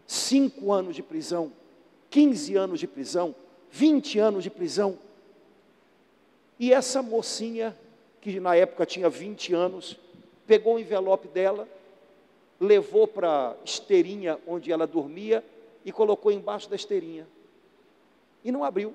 Cinco 0.04 0.72
anos 0.72 0.96
de 0.96 1.02
prisão, 1.02 1.52
15 2.10 2.56
anos 2.56 2.80
de 2.80 2.88
prisão, 2.88 3.36
20 3.70 4.18
anos 4.18 4.42
de 4.42 4.50
prisão. 4.50 4.98
E 6.58 6.72
essa 6.72 7.00
mocinha, 7.02 7.76
que 8.20 8.40
na 8.40 8.56
época 8.56 8.84
tinha 8.84 9.08
20 9.08 9.54
anos, 9.54 9.96
pegou 10.44 10.74
o 10.74 10.80
envelope 10.80 11.28
dela, 11.28 11.68
levou 12.58 13.06
para 13.06 13.50
a 13.50 13.54
esteirinha 13.64 14.40
onde 14.44 14.72
ela 14.72 14.88
dormia 14.88 15.44
e 15.84 15.92
colocou 15.92 16.32
embaixo 16.32 16.68
da 16.68 16.74
esteirinha. 16.74 17.28
E 18.42 18.50
não 18.50 18.64
abriu. 18.64 18.92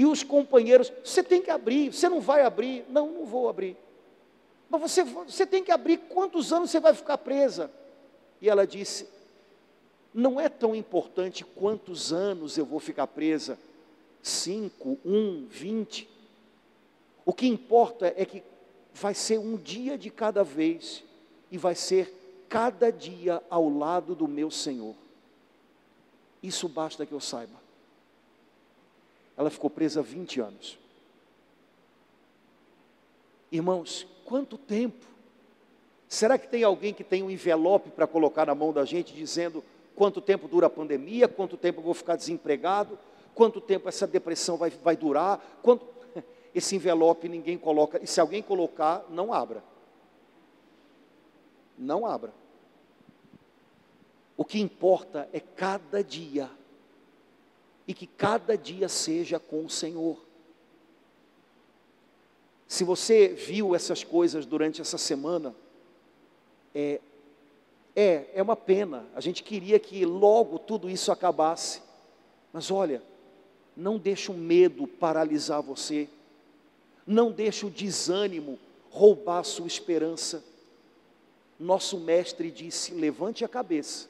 E 0.00 0.06
os 0.06 0.22
companheiros, 0.22 0.90
você 1.04 1.22
tem 1.22 1.42
que 1.42 1.50
abrir, 1.50 1.92
você 1.92 2.08
não 2.08 2.22
vai 2.22 2.40
abrir. 2.40 2.86
Não, 2.88 3.06
não 3.12 3.26
vou 3.26 3.50
abrir. 3.50 3.76
Mas 4.70 4.80
você, 4.80 5.04
você 5.04 5.44
tem 5.44 5.62
que 5.62 5.70
abrir, 5.70 5.98
quantos 5.98 6.54
anos 6.54 6.70
você 6.70 6.80
vai 6.80 6.94
ficar 6.94 7.18
presa? 7.18 7.70
E 8.40 8.48
ela 8.48 8.66
disse: 8.66 9.06
Não 10.14 10.40
é 10.40 10.48
tão 10.48 10.74
importante 10.74 11.44
quantos 11.44 12.14
anos 12.14 12.56
eu 12.56 12.64
vou 12.64 12.80
ficar 12.80 13.08
presa, 13.08 13.58
cinco, 14.22 14.96
um, 15.04 15.46
vinte. 15.50 16.08
O 17.22 17.34
que 17.34 17.46
importa 17.46 18.10
é 18.16 18.24
que 18.24 18.42
vai 18.94 19.12
ser 19.12 19.38
um 19.38 19.54
dia 19.54 19.98
de 19.98 20.08
cada 20.08 20.42
vez 20.42 21.04
e 21.50 21.58
vai 21.58 21.74
ser 21.74 22.46
cada 22.48 22.90
dia 22.90 23.42
ao 23.50 23.68
lado 23.68 24.14
do 24.14 24.26
meu 24.26 24.50
Senhor. 24.50 24.94
Isso 26.42 26.70
basta 26.70 27.04
que 27.04 27.12
eu 27.12 27.20
saiba. 27.20 27.59
Ela 29.40 29.48
ficou 29.48 29.70
presa 29.70 30.02
20 30.02 30.38
anos. 30.38 30.78
Irmãos, 33.50 34.06
quanto 34.22 34.58
tempo? 34.58 35.06
Será 36.06 36.36
que 36.36 36.46
tem 36.46 36.62
alguém 36.62 36.92
que 36.92 37.02
tem 37.02 37.22
um 37.22 37.30
envelope 37.30 37.88
para 37.88 38.06
colocar 38.06 38.44
na 38.44 38.54
mão 38.54 38.70
da 38.70 38.84
gente 38.84 39.14
dizendo 39.14 39.64
quanto 39.96 40.20
tempo 40.20 40.46
dura 40.46 40.66
a 40.66 40.70
pandemia, 40.70 41.26
quanto 41.26 41.56
tempo 41.56 41.80
eu 41.80 41.84
vou 41.84 41.94
ficar 41.94 42.16
desempregado, 42.16 42.98
quanto 43.34 43.62
tempo 43.62 43.88
essa 43.88 44.06
depressão 44.06 44.58
vai, 44.58 44.68
vai 44.68 44.94
durar? 44.94 45.42
Quanto... 45.62 45.86
Esse 46.54 46.76
envelope 46.76 47.26
ninguém 47.26 47.56
coloca, 47.56 47.98
e 48.02 48.06
se 48.06 48.20
alguém 48.20 48.42
colocar, 48.42 49.06
não 49.08 49.32
abra. 49.32 49.64
Não 51.78 52.04
abra. 52.04 52.34
O 54.36 54.44
que 54.44 54.60
importa 54.60 55.30
é 55.32 55.40
cada 55.40 56.04
dia, 56.04 56.50
e 57.90 57.94
que 57.94 58.06
cada 58.06 58.56
dia 58.56 58.88
seja 58.88 59.40
com 59.40 59.64
o 59.64 59.68
Senhor. 59.68 60.16
Se 62.68 62.84
você 62.84 63.26
viu 63.30 63.74
essas 63.74 64.04
coisas 64.04 64.46
durante 64.46 64.80
essa 64.80 64.96
semana, 64.96 65.52
é, 66.72 67.00
é, 67.96 68.26
é 68.32 68.40
uma 68.40 68.54
pena. 68.54 69.08
A 69.12 69.20
gente 69.20 69.42
queria 69.42 69.76
que 69.80 70.06
logo 70.06 70.56
tudo 70.56 70.88
isso 70.88 71.10
acabasse. 71.10 71.82
Mas 72.52 72.70
olha, 72.70 73.02
não 73.76 73.98
deixe 73.98 74.30
o 74.30 74.34
medo 74.34 74.86
paralisar 74.86 75.60
você. 75.60 76.08
Não 77.04 77.32
deixe 77.32 77.66
o 77.66 77.70
desânimo 77.70 78.56
roubar 78.88 79.40
a 79.40 79.44
sua 79.44 79.66
esperança. 79.66 80.44
Nosso 81.58 81.98
mestre 81.98 82.52
disse: 82.52 82.94
levante 82.94 83.44
a 83.44 83.48
cabeça, 83.48 84.08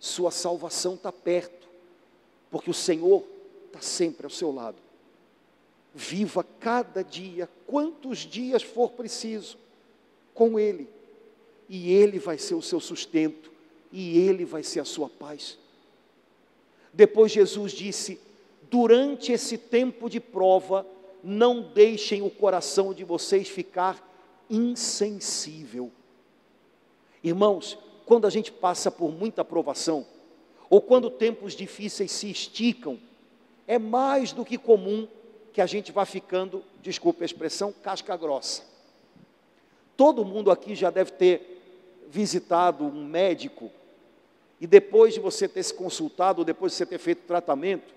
sua 0.00 0.32
salvação 0.32 0.96
está 0.96 1.12
perto, 1.12 1.57
porque 2.50 2.70
o 2.70 2.74
Senhor 2.74 3.24
está 3.66 3.80
sempre 3.80 4.24
ao 4.26 4.30
seu 4.30 4.52
lado. 4.52 4.76
Viva 5.94 6.44
cada 6.60 7.02
dia, 7.02 7.48
quantos 7.66 8.18
dias 8.18 8.62
for 8.62 8.90
preciso, 8.90 9.58
com 10.34 10.58
Ele, 10.58 10.88
e 11.68 11.92
Ele 11.92 12.18
vai 12.18 12.38
ser 12.38 12.54
o 12.54 12.62
seu 12.62 12.80
sustento, 12.80 13.50
e 13.90 14.18
Ele 14.18 14.44
vai 14.44 14.62
ser 14.62 14.80
a 14.80 14.84
sua 14.84 15.08
paz. 15.08 15.58
Depois 16.92 17.32
Jesus 17.32 17.72
disse: 17.72 18.20
durante 18.70 19.32
esse 19.32 19.58
tempo 19.58 20.08
de 20.08 20.20
prova, 20.20 20.86
não 21.22 21.62
deixem 21.62 22.22
o 22.22 22.30
coração 22.30 22.94
de 22.94 23.04
vocês 23.04 23.48
ficar 23.48 24.04
insensível. 24.48 25.90
Irmãos, 27.22 27.76
quando 28.06 28.26
a 28.26 28.30
gente 28.30 28.52
passa 28.52 28.90
por 28.90 29.10
muita 29.10 29.44
provação, 29.44 30.06
ou 30.70 30.80
quando 30.80 31.10
tempos 31.10 31.54
difíceis 31.54 32.10
se 32.12 32.30
esticam, 32.30 32.98
é 33.66 33.78
mais 33.78 34.32
do 34.32 34.44
que 34.44 34.58
comum 34.58 35.08
que 35.52 35.60
a 35.60 35.66
gente 35.66 35.90
vá 35.92 36.04
ficando, 36.04 36.62
desculpe 36.82 37.22
a 37.22 37.26
expressão, 37.26 37.72
casca 37.72 38.16
grossa. 38.16 38.62
Todo 39.96 40.24
mundo 40.24 40.50
aqui 40.50 40.74
já 40.74 40.90
deve 40.90 41.12
ter 41.12 41.60
visitado 42.08 42.84
um 42.84 43.04
médico 43.04 43.70
e 44.60 44.66
depois 44.66 45.14
de 45.14 45.20
você 45.20 45.48
ter 45.48 45.62
se 45.62 45.74
consultado, 45.74 46.44
depois 46.44 46.72
de 46.72 46.78
você 46.78 46.86
ter 46.86 46.98
feito 46.98 47.26
tratamento, 47.26 47.94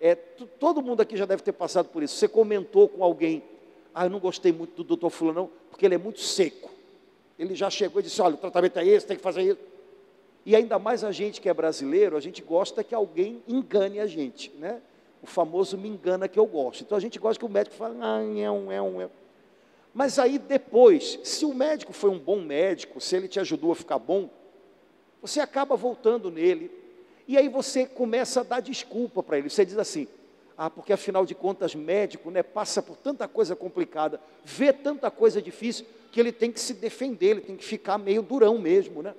é, 0.00 0.14
todo 0.14 0.82
mundo 0.82 1.00
aqui 1.00 1.16
já 1.16 1.26
deve 1.26 1.42
ter 1.42 1.52
passado 1.52 1.88
por 1.88 2.02
isso. 2.02 2.16
Você 2.16 2.28
comentou 2.28 2.88
com 2.88 3.04
alguém, 3.04 3.42
ah, 3.94 4.06
eu 4.06 4.10
não 4.10 4.18
gostei 4.18 4.52
muito 4.52 4.76
do 4.76 4.84
doutor 4.84 5.10
fulano, 5.10 5.40
não, 5.40 5.50
porque 5.70 5.84
ele 5.84 5.94
é 5.94 5.98
muito 5.98 6.20
seco. 6.20 6.70
Ele 7.38 7.54
já 7.54 7.70
chegou 7.70 8.00
e 8.00 8.04
disse, 8.04 8.20
olha, 8.20 8.34
o 8.34 8.38
tratamento 8.38 8.78
é 8.78 8.86
esse, 8.86 9.06
tem 9.06 9.16
que 9.16 9.22
fazer 9.22 9.42
isso. 9.42 9.69
E 10.50 10.56
ainda 10.56 10.80
mais 10.80 11.04
a 11.04 11.12
gente 11.12 11.40
que 11.40 11.48
é 11.48 11.54
brasileiro, 11.54 12.16
a 12.16 12.20
gente 12.20 12.42
gosta 12.42 12.82
que 12.82 12.92
alguém 12.92 13.40
engane 13.46 14.00
a 14.00 14.06
gente, 14.08 14.50
né? 14.58 14.82
o 15.22 15.26
famoso 15.28 15.78
me 15.78 15.88
engana 15.88 16.26
que 16.26 16.40
eu 16.40 16.44
gosto. 16.44 16.82
Então 16.82 16.98
a 16.98 17.00
gente 17.00 17.20
gosta 17.20 17.38
que 17.38 17.44
o 17.44 17.48
médico 17.48 17.76
fale, 17.76 17.94
ah, 18.00 18.20
é 18.20 18.50
um, 18.50 18.72
é 18.72 18.82
um, 18.82 19.00
é 19.00 19.06
um. 19.06 19.10
Mas 19.94 20.18
aí 20.18 20.40
depois, 20.40 21.20
se 21.22 21.44
o 21.44 21.54
médico 21.54 21.92
foi 21.92 22.10
um 22.10 22.18
bom 22.18 22.40
médico, 22.40 23.00
se 23.00 23.14
ele 23.14 23.28
te 23.28 23.38
ajudou 23.38 23.70
a 23.70 23.76
ficar 23.76 24.00
bom, 24.00 24.28
você 25.22 25.38
acaba 25.38 25.76
voltando 25.76 26.32
nele, 26.32 26.68
e 27.28 27.38
aí 27.38 27.48
você 27.48 27.86
começa 27.86 28.40
a 28.40 28.42
dar 28.42 28.58
desculpa 28.58 29.22
para 29.22 29.38
ele. 29.38 29.48
Você 29.48 29.64
diz 29.64 29.78
assim, 29.78 30.08
ah, 30.58 30.68
porque 30.68 30.92
afinal 30.92 31.24
de 31.24 31.32
contas, 31.36 31.76
médico 31.76 32.28
né, 32.28 32.42
passa 32.42 32.82
por 32.82 32.96
tanta 32.96 33.28
coisa 33.28 33.54
complicada, 33.54 34.20
vê 34.44 34.72
tanta 34.72 35.12
coisa 35.12 35.40
difícil, 35.40 35.86
que 36.10 36.18
ele 36.18 36.32
tem 36.32 36.50
que 36.50 36.58
se 36.58 36.74
defender, 36.74 37.28
ele 37.28 37.40
tem 37.40 37.56
que 37.56 37.64
ficar 37.64 37.98
meio 37.98 38.20
durão 38.20 38.58
mesmo, 38.58 39.00
né? 39.00 39.14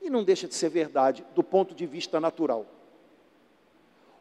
E 0.00 0.08
não 0.08 0.24
deixa 0.24 0.48
de 0.48 0.54
ser 0.54 0.68
verdade 0.68 1.24
do 1.34 1.42
ponto 1.42 1.74
de 1.74 1.86
vista 1.86 2.18
natural. 2.20 2.66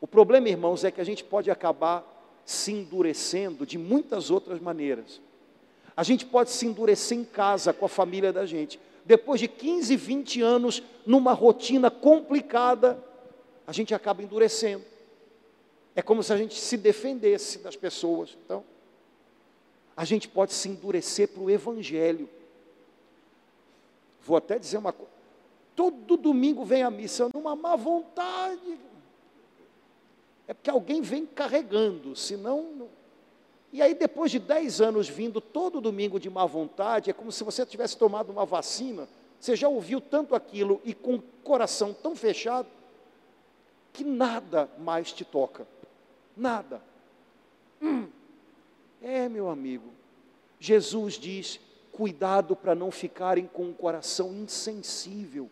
O 0.02 0.08
problema, 0.08 0.50
irmãos, 0.50 0.84
é 0.84 0.92
que 0.92 1.02
a 1.02 1.04
gente 1.04 1.24
pode 1.24 1.52
acabar 1.52 2.06
se 2.46 2.72
endurecendo 2.72 3.66
de 3.66 3.78
muitas 3.78 4.32
outras 4.32 4.60
maneiras. 4.60 5.22
A 5.96 6.04
gente 6.04 6.26
pode 6.26 6.50
se 6.50 6.66
endurecer 6.66 7.18
em 7.18 7.24
casa 7.24 7.74
com 7.74 7.86
a 7.86 7.90
família 7.90 8.32
da 8.32 8.46
gente. 8.46 8.80
Depois 9.06 9.40
de 9.40 9.48
15, 9.48 9.96
20 9.96 10.42
anos 10.42 10.84
numa 11.06 11.34
rotina 11.34 11.92
complicada, 11.92 13.04
a 13.68 13.72
gente 13.72 13.94
acaba 13.94 14.24
endurecendo. 14.24 14.84
É 15.96 16.02
como 16.02 16.24
se 16.24 16.32
a 16.32 16.38
gente 16.38 16.58
se 16.58 16.78
defendesse 16.78 17.60
das 17.60 17.76
pessoas. 17.76 18.38
Então, 18.46 18.64
a 19.96 20.06
gente 20.06 20.30
pode 20.30 20.54
se 20.54 20.70
endurecer 20.70 21.28
para 21.28 21.44
o 21.44 21.50
Evangelho. 21.50 22.30
Vou 24.22 24.38
até 24.38 24.58
dizer 24.58 24.78
uma 24.78 24.94
coisa. 24.94 25.19
Todo 25.80 26.18
domingo 26.18 26.66
vem 26.66 26.84
a 26.84 26.92
missa 26.92 27.30
numa 27.34 27.56
má 27.56 27.78
vontade 27.78 28.78
é 30.50 30.54
porque 30.56 30.72
alguém 30.72 31.00
vem 31.00 31.28
carregando, 31.28 32.16
senão. 32.16 32.74
Não... 32.74 32.90
E 33.72 33.84
aí, 33.84 33.94
depois 33.94 34.32
de 34.32 34.40
10 34.40 34.82
anos 34.82 35.08
vindo 35.08 35.40
todo 35.40 35.80
domingo 35.80 36.20
de 36.20 36.28
má 36.28 36.44
vontade, 36.44 37.12
é 37.12 37.14
como 37.14 37.32
se 37.32 37.44
você 37.44 37.64
tivesse 37.68 37.96
tomado 37.96 38.32
uma 38.32 38.48
vacina, 38.48 39.08
você 39.40 39.56
já 39.56 39.70
ouviu 39.70 40.02
tanto 40.02 40.34
aquilo 40.34 40.82
e 40.84 40.92
com 40.92 41.18
o 41.18 41.22
coração 41.44 41.94
tão 41.94 42.16
fechado, 42.16 42.68
que 43.94 44.04
nada 44.04 44.68
mais 44.80 45.14
te 45.14 45.24
toca. 45.24 45.68
Nada. 46.36 46.82
Hum. 47.80 48.08
É, 49.04 49.30
meu 49.30 49.50
amigo. 49.50 49.92
Jesus 50.60 51.14
diz: 51.14 51.60
cuidado 51.92 52.56
para 52.56 52.74
não 52.74 52.90
ficarem 52.90 53.46
com 53.46 53.70
o 53.70 53.74
coração 53.76 54.34
insensível. 54.34 55.48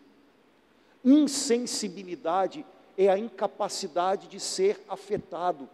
Insensibilidade 1.04 2.64
é 2.96 3.08
a 3.08 3.18
incapacidade 3.18 4.26
de 4.26 4.40
ser 4.40 4.80
afetado, 4.88 5.68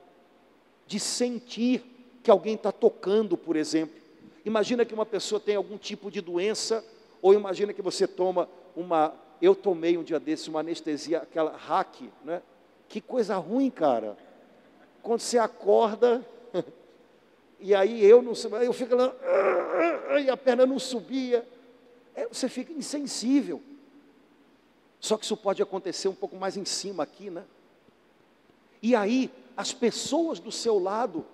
de 0.86 1.00
sentir 1.00 1.82
que 2.22 2.30
alguém 2.30 2.54
está 2.54 2.70
tocando, 2.70 3.36
por 3.36 3.56
exemplo. 3.56 4.02
Imagina 4.44 4.84
que 4.84 4.92
uma 4.92 5.06
pessoa 5.06 5.40
tem 5.40 5.56
algum 5.56 5.78
tipo 5.78 6.10
de 6.10 6.20
doença, 6.20 6.84
ou 7.22 7.32
imagina 7.32 7.72
que 7.72 7.80
você 7.80 8.06
toma 8.06 8.48
uma. 8.76 9.14
Eu 9.40 9.54
tomei 9.54 9.96
um 9.96 10.02
dia 10.02 10.20
desses 10.20 10.48
uma 10.48 10.60
anestesia, 10.60 11.18
aquela 11.18 11.56
hack, 11.56 12.02
né? 12.22 12.42
Que 12.88 13.00
coisa 13.00 13.36
ruim, 13.36 13.70
cara. 13.70 14.16
Quando 15.02 15.20
você 15.20 15.38
acorda, 15.38 16.24
e 17.58 17.74
aí 17.74 18.04
eu 18.04 18.20
não 18.20 18.32
eu 18.60 18.72
fico 18.72 18.94
lá, 18.94 19.14
e 20.22 20.28
a 20.28 20.36
perna 20.36 20.66
não 20.66 20.78
subia, 20.78 21.46
é, 22.14 22.26
você 22.26 22.48
fica 22.48 22.72
insensível. 22.72 23.62
Só 25.04 25.18
que 25.18 25.26
isso 25.26 25.36
pode 25.36 25.62
acontecer 25.62 26.08
um 26.08 26.14
pouco 26.14 26.34
mais 26.34 26.56
em 26.56 26.64
cima 26.64 27.02
aqui, 27.02 27.28
né? 27.28 27.44
E 28.82 28.96
aí, 28.96 29.30
as 29.54 29.70
pessoas 29.70 30.40
do 30.40 30.50
seu 30.50 30.78
lado, 30.78 31.26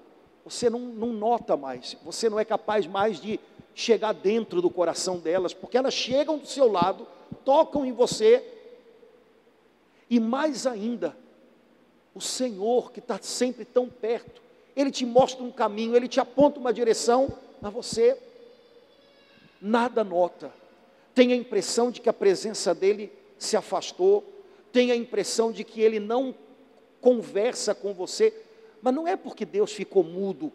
você 0.45 0.69
não, 0.69 0.81
não 0.81 1.13
nota 1.13 1.57
mais, 1.57 1.97
você 2.03 2.29
não 2.29 2.41
é 2.41 2.45
capaz 2.45 2.85
mais 2.89 3.21
de 3.21 3.39
chegar 3.73 4.13
dentro 4.13 4.61
do 4.61 4.69
coração 4.69 5.21
delas, 5.21 5.55
porque 5.55 5.79
elas 5.79 5.95
chegam 5.95 6.37
do 6.37 6.49
seu 6.49 6.69
lado, 6.69 7.07
tocam 7.45 7.87
em 7.87 7.93
você, 7.93 8.45
e 10.11 10.19
mais 10.19 10.67
ainda, 10.67 11.17
o 12.13 12.21
Senhor 12.21 12.91
que 12.91 12.99
está 12.99 13.21
sempre 13.23 13.65
tão 13.65 13.89
perto, 13.89 14.43
Ele 14.75 14.91
te 14.91 15.07
mostra 15.07 15.45
um 15.45 15.53
caminho, 15.53 15.95
Ele 15.95 16.09
te 16.09 16.19
aponta 16.19 16.59
uma 16.59 16.73
direção, 16.73 17.33
mas 17.61 17.73
você 17.73 18.21
nada 19.63 20.03
nota, 20.03 20.53
tem 21.15 21.33
a 21.33 21.37
impressão 21.37 21.93
de 21.93 22.01
que 22.01 22.09
a 22.09 22.13
presença 22.13 22.75
dEle 22.75 23.20
se 23.41 23.57
afastou, 23.57 24.23
tem 24.71 24.93
a 24.93 24.97
impressão 24.97 25.51
de 25.51 25.65
que 25.65 25.81
ele 25.81 25.99
não 25.99 26.35
conversa 27.01 27.75
com 27.75 27.95
você, 27.95 28.33
mas 28.83 28.95
não 28.95 29.09
é 29.09 29.17
porque 29.17 29.47
Deus 29.47 29.73
ficou 29.73 30.05
mudo, 30.05 30.53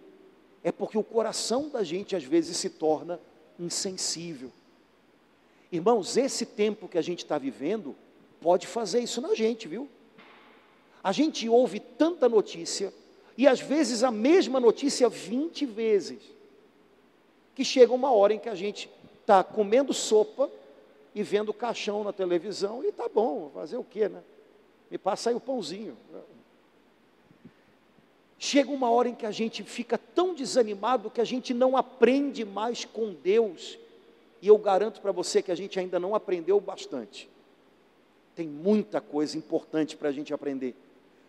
é 0.64 0.72
porque 0.72 0.98
o 0.98 1.04
coração 1.04 1.68
da 1.68 1.84
gente 1.84 2.16
às 2.16 2.24
vezes 2.24 2.56
se 2.58 2.70
torna 2.70 3.20
insensível. 3.60 4.52
Irmãos, 5.72 6.16
esse 6.16 6.46
tempo 6.46 6.88
que 6.88 6.98
a 6.98 7.02
gente 7.02 7.24
está 7.24 7.40
vivendo 7.40 7.96
pode 8.40 8.68
fazer 8.68 9.00
isso 9.00 9.20
na 9.20 9.34
gente, 9.34 9.68
viu? 9.68 9.90
A 11.04 11.12
gente 11.12 11.50
ouve 11.50 11.80
tanta 11.80 12.30
notícia, 12.30 12.94
e 13.36 13.48
às 13.48 13.60
vezes 13.60 14.04
a 14.04 14.12
mesma 14.12 14.60
notícia 14.60 15.10
20 15.10 15.66
vezes, 15.66 16.20
que 17.56 17.66
chega 17.66 17.92
uma 17.92 18.12
hora 18.12 18.34
em 18.34 18.40
que 18.40 18.50
a 18.50 18.56
gente 18.56 18.90
está 19.22 19.44
comendo 19.44 19.92
sopa 19.92 20.52
e 21.16 21.24
vendo 21.24 21.54
caixão 21.54 22.04
na 22.04 22.12
televisão, 22.12 22.84
e 22.84 22.92
tá 22.92 23.08
bom, 23.08 23.50
fazer 23.54 23.78
o 23.78 23.84
quê, 23.86 24.10
né? 24.10 24.22
Me 24.92 24.98
passa 24.98 25.30
aí 25.30 25.36
o 25.36 25.40
pãozinho. 25.40 25.98
Chega 28.38 28.70
uma 28.70 28.90
hora 28.90 29.08
em 29.08 29.16
que 29.16 29.26
a 29.26 29.32
gente 29.32 29.64
fica 29.64 29.98
tão 29.98 30.36
desanimado 30.36 31.10
que 31.10 31.22
a 31.22 31.26
gente 31.26 31.54
não 31.54 31.78
aprende 31.78 32.44
mais 32.44 32.84
com 32.84 33.14
Deus. 33.14 33.80
E 34.42 34.48
eu 34.48 34.58
garanto 34.58 35.00
para 35.00 35.14
você 35.14 35.42
que 35.42 35.52
a 35.52 35.56
gente 35.56 35.80
ainda 35.80 35.98
não 35.98 36.14
aprendeu 36.14 36.60
bastante. 36.60 37.30
Tem 38.36 38.46
muita 38.46 39.00
coisa 39.00 39.38
importante 39.38 39.96
para 39.96 40.10
a 40.10 40.12
gente 40.12 40.34
aprender, 40.34 40.76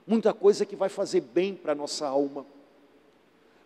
muita 0.05 0.35
coisa 0.35 0.67
que 0.67 0.75
vai 0.75 0.89
fazer 0.89 1.21
bem 1.21 1.55
para 1.55 1.71
a 1.71 1.77
nossa 1.77 2.09
alma. 2.09 2.45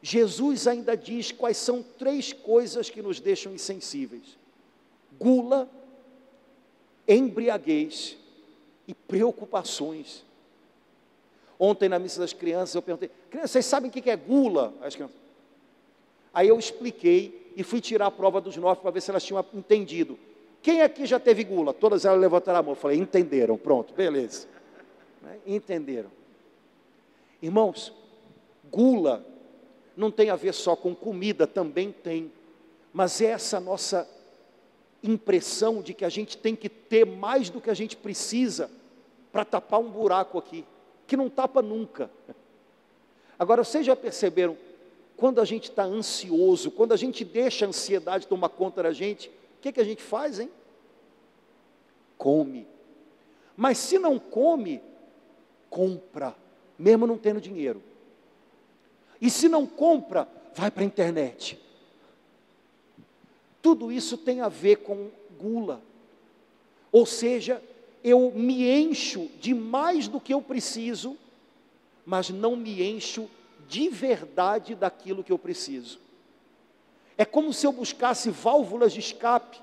Jesus 0.02 0.66
ainda 0.66 0.94
diz 0.94 1.32
quais 1.32 1.56
são 1.56 1.82
três 1.82 2.34
coisas 2.34 2.90
que 2.90 3.00
nos 3.00 3.18
deixam 3.20 3.54
insensíveis: 3.54 4.36
gula, 5.18 5.68
embriaguez 7.14 8.16
e 8.86 8.94
preocupações. 8.94 10.24
Ontem 11.58 11.88
na 11.88 11.98
missa 11.98 12.20
das 12.20 12.32
crianças 12.32 12.74
eu 12.74 12.82
perguntei: 12.82 13.10
crianças, 13.28 13.50
vocês 13.50 13.66
sabem 13.66 13.90
o 13.90 13.92
que 13.92 14.08
é 14.08 14.16
gula? 14.16 14.72
As 14.80 14.94
crianças. 14.94 15.16
Aí 16.32 16.48
eu 16.48 16.58
expliquei 16.58 17.52
e 17.56 17.62
fui 17.62 17.80
tirar 17.80 18.06
a 18.06 18.10
prova 18.10 18.40
dos 18.40 18.56
nove 18.56 18.80
para 18.80 18.90
ver 18.90 19.02
se 19.02 19.10
elas 19.10 19.24
tinham 19.24 19.44
entendido. 19.52 20.18
Quem 20.62 20.82
aqui 20.82 21.06
já 21.06 21.18
teve 21.18 21.42
gula? 21.42 21.72
Todas 21.72 22.04
elas 22.04 22.20
levantaram 22.20 22.60
a 22.60 22.62
mão. 22.62 22.72
Eu 22.72 22.76
falei, 22.76 22.98
entenderam, 22.98 23.56
pronto, 23.56 23.92
beleza. 23.94 24.46
Né? 25.22 25.38
Entenderam. 25.46 26.10
Irmãos, 27.42 27.92
gula 28.70 29.24
não 29.96 30.10
tem 30.10 30.30
a 30.30 30.36
ver 30.36 30.54
só 30.54 30.76
com 30.76 30.94
comida, 30.94 31.46
também 31.46 31.92
tem. 31.92 32.30
Mas 32.92 33.20
é 33.20 33.26
essa 33.26 33.58
nossa 33.58 34.08
impressão 35.02 35.82
de 35.82 35.94
que 35.94 36.04
a 36.04 36.08
gente 36.08 36.36
tem 36.36 36.54
que 36.54 36.68
ter 36.68 37.04
mais 37.06 37.50
do 37.50 37.60
que 37.60 37.70
a 37.70 37.74
gente 37.74 37.96
precisa 37.96 38.70
para 39.32 39.44
tapar 39.44 39.80
um 39.80 39.90
buraco 39.90 40.38
aqui, 40.38 40.64
que 41.06 41.16
não 41.16 41.30
tapa 41.30 41.62
nunca. 41.62 42.10
Agora, 43.38 43.64
vocês 43.64 43.86
já 43.86 43.96
perceberam, 43.96 44.56
quando 45.16 45.40
a 45.40 45.44
gente 45.44 45.70
está 45.70 45.84
ansioso, 45.84 46.70
quando 46.70 46.92
a 46.92 46.96
gente 46.96 47.24
deixa 47.24 47.64
a 47.64 47.68
ansiedade 47.68 48.26
tomar 48.26 48.50
conta 48.50 48.82
da 48.82 48.92
gente, 48.92 49.28
o 49.28 49.60
que, 49.60 49.72
que 49.72 49.80
a 49.80 49.84
gente 49.84 50.02
faz, 50.02 50.38
hein? 50.38 50.50
Come. 52.18 52.66
Mas 53.56 53.78
se 53.78 53.98
não 53.98 54.18
come, 54.18 54.82
compra, 55.68 56.34
mesmo 56.78 57.06
não 57.06 57.16
tendo 57.16 57.40
dinheiro. 57.40 57.82
E 59.20 59.30
se 59.30 59.48
não 59.48 59.66
compra, 59.66 60.26
vai 60.54 60.70
para 60.70 60.82
a 60.82 60.86
internet. 60.86 61.60
Tudo 63.62 63.92
isso 63.92 64.16
tem 64.16 64.40
a 64.40 64.48
ver 64.48 64.76
com 64.76 65.10
gula. 65.38 65.82
Ou 66.90 67.06
seja, 67.06 67.62
eu 68.02 68.32
me 68.34 68.68
encho 68.68 69.28
de 69.40 69.54
mais 69.54 70.08
do 70.08 70.20
que 70.20 70.32
eu 70.32 70.40
preciso, 70.40 71.16
mas 72.04 72.30
não 72.30 72.56
me 72.56 72.82
encho 72.82 73.28
de 73.68 73.88
verdade 73.88 74.74
daquilo 74.74 75.22
que 75.22 75.32
eu 75.32 75.38
preciso. 75.38 75.98
É 77.16 77.24
como 77.24 77.52
se 77.52 77.66
eu 77.66 77.72
buscasse 77.72 78.30
válvulas 78.30 78.92
de 78.92 79.00
escape 79.00 79.60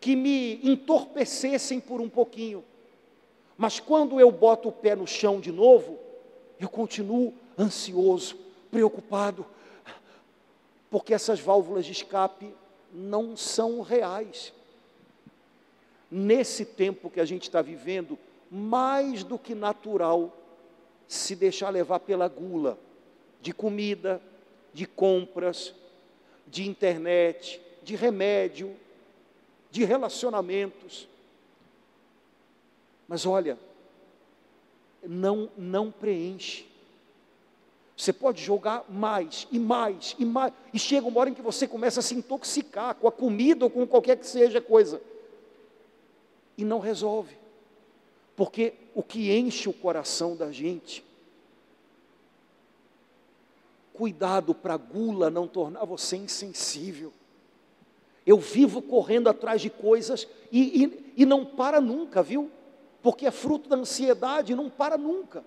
que 0.00 0.16
me 0.16 0.60
entorpecessem 0.62 1.80
por 1.80 2.00
um 2.00 2.08
pouquinho. 2.08 2.64
Mas 3.56 3.80
quando 3.80 4.20
eu 4.20 4.30
boto 4.30 4.68
o 4.68 4.72
pé 4.72 4.94
no 4.94 5.06
chão 5.06 5.40
de 5.40 5.50
novo, 5.50 5.98
eu 6.60 6.68
continuo 6.68 7.32
ansioso, 7.58 8.36
preocupado, 8.70 9.46
porque 10.90 11.14
essas 11.14 11.40
válvulas 11.40 11.84
de 11.86 11.92
escape 11.92 12.52
não 12.92 13.36
são 13.36 13.80
reais. 13.80 14.52
Nesse 16.10 16.64
tempo 16.64 17.10
que 17.10 17.20
a 17.20 17.24
gente 17.24 17.42
está 17.42 17.60
vivendo, 17.60 18.18
mais 18.50 19.22
do 19.22 19.38
que 19.38 19.54
natural 19.54 20.34
se 21.06 21.34
deixar 21.36 21.70
levar 21.70 22.00
pela 22.00 22.28
gula 22.28 22.78
de 23.40 23.52
comida, 23.52 24.20
de 24.72 24.86
compras, 24.86 25.74
de 26.46 26.66
internet, 26.66 27.60
de 27.82 27.94
remédio, 27.94 28.74
de 29.70 29.84
relacionamentos. 29.84 31.08
Mas 33.06 33.24
olha, 33.26 33.58
não 35.02 35.50
não 35.56 35.90
preenche. 35.90 36.66
Você 37.98 38.12
pode 38.12 38.42
jogar 38.42 38.84
mais 38.88 39.46
e 39.52 39.58
mais 39.58 40.16
e 40.18 40.24
mais, 40.24 40.54
e 40.72 40.78
chega 40.78 41.06
uma 41.06 41.20
hora 41.20 41.28
em 41.28 41.34
que 41.34 41.42
você 41.42 41.68
começa 41.68 42.00
a 42.00 42.02
se 42.02 42.14
intoxicar 42.14 42.94
com 42.94 43.06
a 43.06 43.12
comida 43.12 43.66
ou 43.66 43.70
com 43.70 43.86
qualquer 43.86 44.16
que 44.16 44.26
seja 44.26 44.60
coisa, 44.60 45.02
e 46.56 46.64
não 46.64 46.78
resolve, 46.78 47.36
porque 48.34 48.72
o 48.94 49.02
que 49.02 49.36
enche 49.36 49.68
o 49.68 49.72
coração 49.72 50.34
da 50.34 50.50
gente 50.50 51.04
Cuidado 53.98 54.54
para 54.54 54.74
a 54.74 54.76
gula 54.76 55.28
não 55.28 55.48
tornar 55.48 55.84
você 55.84 56.16
insensível. 56.16 57.12
Eu 58.24 58.38
vivo 58.38 58.80
correndo 58.80 59.26
atrás 59.26 59.60
de 59.60 59.68
coisas 59.68 60.28
e, 60.52 60.84
e, 60.84 61.14
e 61.16 61.26
não 61.26 61.44
para 61.44 61.80
nunca, 61.80 62.22
viu? 62.22 62.48
Porque 63.02 63.26
é 63.26 63.32
fruto 63.32 63.68
da 63.68 63.74
ansiedade, 63.74 64.54
não 64.54 64.70
para 64.70 64.96
nunca. 64.96 65.44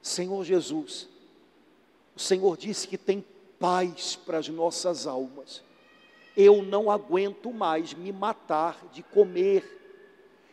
Senhor 0.00 0.42
Jesus, 0.42 1.06
o 2.16 2.20
Senhor 2.20 2.56
disse 2.56 2.86
que 2.86 2.96
tem 2.96 3.24
paz 3.58 4.16
para 4.16 4.38
as 4.38 4.48
nossas 4.48 5.06
almas. 5.06 5.62
Eu 6.36 6.62
não 6.62 6.90
aguento 6.90 7.52
mais 7.52 7.94
me 7.94 8.12
matar 8.12 8.86
de 8.92 9.02
comer. 9.02 9.64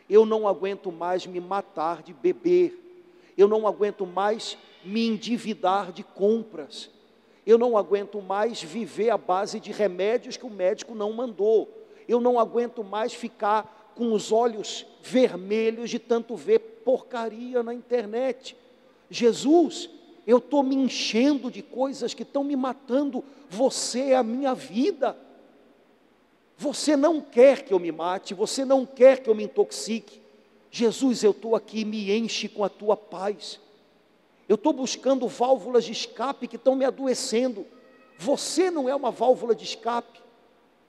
Eu 0.08 0.24
não 0.24 0.46
aguento 0.46 0.92
mais 0.92 1.26
me 1.26 1.40
matar 1.40 2.02
de 2.02 2.12
beber. 2.12 2.78
Eu 3.36 3.48
não 3.48 3.66
aguento 3.66 4.06
mais 4.06 4.56
me 4.84 5.06
endividar 5.06 5.92
de 5.92 6.02
compras. 6.02 6.90
Eu 7.46 7.58
não 7.58 7.76
aguento 7.76 8.20
mais 8.20 8.62
viver 8.62 9.10
à 9.10 9.18
base 9.18 9.58
de 9.58 9.72
remédios 9.72 10.36
que 10.36 10.46
o 10.46 10.50
médico 10.50 10.94
não 10.94 11.12
mandou. 11.12 11.68
Eu 12.08 12.20
não 12.20 12.38
aguento 12.38 12.84
mais 12.84 13.12
ficar 13.12 13.92
com 13.96 14.12
os 14.12 14.32
olhos 14.32 14.86
vermelhos 15.02 15.90
de 15.90 15.98
tanto 15.98 16.36
ver 16.36 16.58
porcaria 16.84 17.62
na 17.62 17.74
internet. 17.74 18.56
Jesus, 19.10 19.90
eu 20.26 20.38
estou 20.38 20.62
me 20.62 20.76
enchendo 20.76 21.50
de 21.50 21.62
coisas 21.62 22.14
que 22.14 22.22
estão 22.22 22.44
me 22.44 22.54
matando. 22.54 23.24
Você 23.50 24.10
é 24.10 24.16
a 24.16 24.22
minha 24.22 24.54
vida. 24.54 25.16
Você 26.56 26.96
não 26.96 27.20
quer 27.20 27.62
que 27.64 27.74
eu 27.74 27.80
me 27.80 27.90
mate, 27.90 28.34
você 28.34 28.64
não 28.64 28.86
quer 28.86 29.20
que 29.20 29.28
eu 29.28 29.34
me 29.34 29.44
intoxique. 29.44 30.20
Jesus, 30.70 31.24
eu 31.24 31.32
estou 31.32 31.56
aqui, 31.56 31.84
me 31.84 32.16
enche 32.16 32.48
com 32.48 32.62
a 32.62 32.68
tua 32.68 32.96
paz. 32.96 33.58
Eu 34.48 34.54
estou 34.54 34.72
buscando 34.72 35.26
válvulas 35.26 35.84
de 35.84 35.92
escape 35.92 36.46
que 36.46 36.56
estão 36.56 36.76
me 36.76 36.84
adoecendo. 36.84 37.66
Você 38.16 38.70
não 38.70 38.88
é 38.88 38.94
uma 38.94 39.10
válvula 39.10 39.54
de 39.54 39.64
escape. 39.64 40.20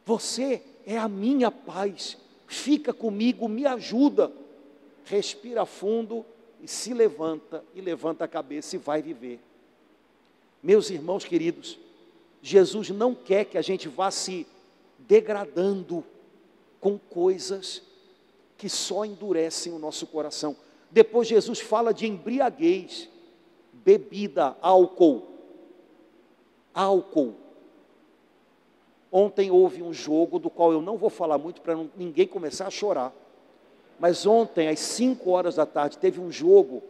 Você 0.05 0.61
é 0.85 0.97
a 0.97 1.07
minha 1.07 1.49
paz. 1.49 2.17
Fica 2.45 2.93
comigo, 2.93 3.47
me 3.49 3.65
ajuda. 3.65 4.31
Respira 5.05 5.65
fundo 5.65 6.23
e 6.63 6.67
se 6.67 6.93
levanta 6.93 7.61
e 7.75 7.81
levanta 7.81 8.23
a 8.23 8.27
cabeça 8.27 8.77
e 8.77 8.79
vai 8.79 9.01
viver. 9.01 9.37
Meus 10.63 10.89
irmãos 10.89 11.25
queridos, 11.25 11.77
Jesus 12.41 12.89
não 12.89 13.13
quer 13.13 13.43
que 13.43 13.57
a 13.57 13.61
gente 13.61 13.89
vá 13.89 14.09
se 14.09 14.47
degradando 14.97 16.05
com 16.79 16.97
coisas 16.97 17.83
que 18.57 18.69
só 18.69 19.03
endurecem 19.03 19.73
o 19.73 19.79
nosso 19.79 20.07
coração. 20.07 20.55
Depois 20.89 21.27
Jesus 21.27 21.59
fala 21.59 21.93
de 21.93 22.07
embriaguez 22.07 23.09
bebida, 23.73 24.55
álcool. 24.61 25.27
Álcool. 26.73 27.35
Ontem 29.11 29.51
houve 29.51 29.83
um 29.83 29.91
jogo 29.91 30.39
do 30.39 30.49
qual 30.49 30.71
eu 30.71 30.81
não 30.81 30.97
vou 30.97 31.09
falar 31.09 31.37
muito 31.37 31.59
para 31.59 31.75
ninguém 31.97 32.25
começar 32.25 32.67
a 32.67 32.71
chorar. 32.71 33.13
Mas 34.03 34.25
ontem, 34.25 34.67
às 34.67 34.81
5 34.81 35.29
horas 35.31 35.55
da 35.55 35.65
tarde, 35.65 35.97
teve 35.97 36.19
um 36.19 36.29
jogo. 36.29 36.83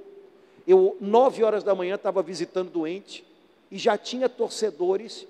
Eu, 0.65 0.97
9 0.99 1.43
horas 1.43 1.63
da 1.63 1.75
manhã, 1.75 1.93
estava 1.93 2.23
visitando 2.23 2.71
doente 2.71 3.23
e 3.69 3.77
já 3.77 3.95
tinha 3.95 4.27
torcedores 4.27 5.27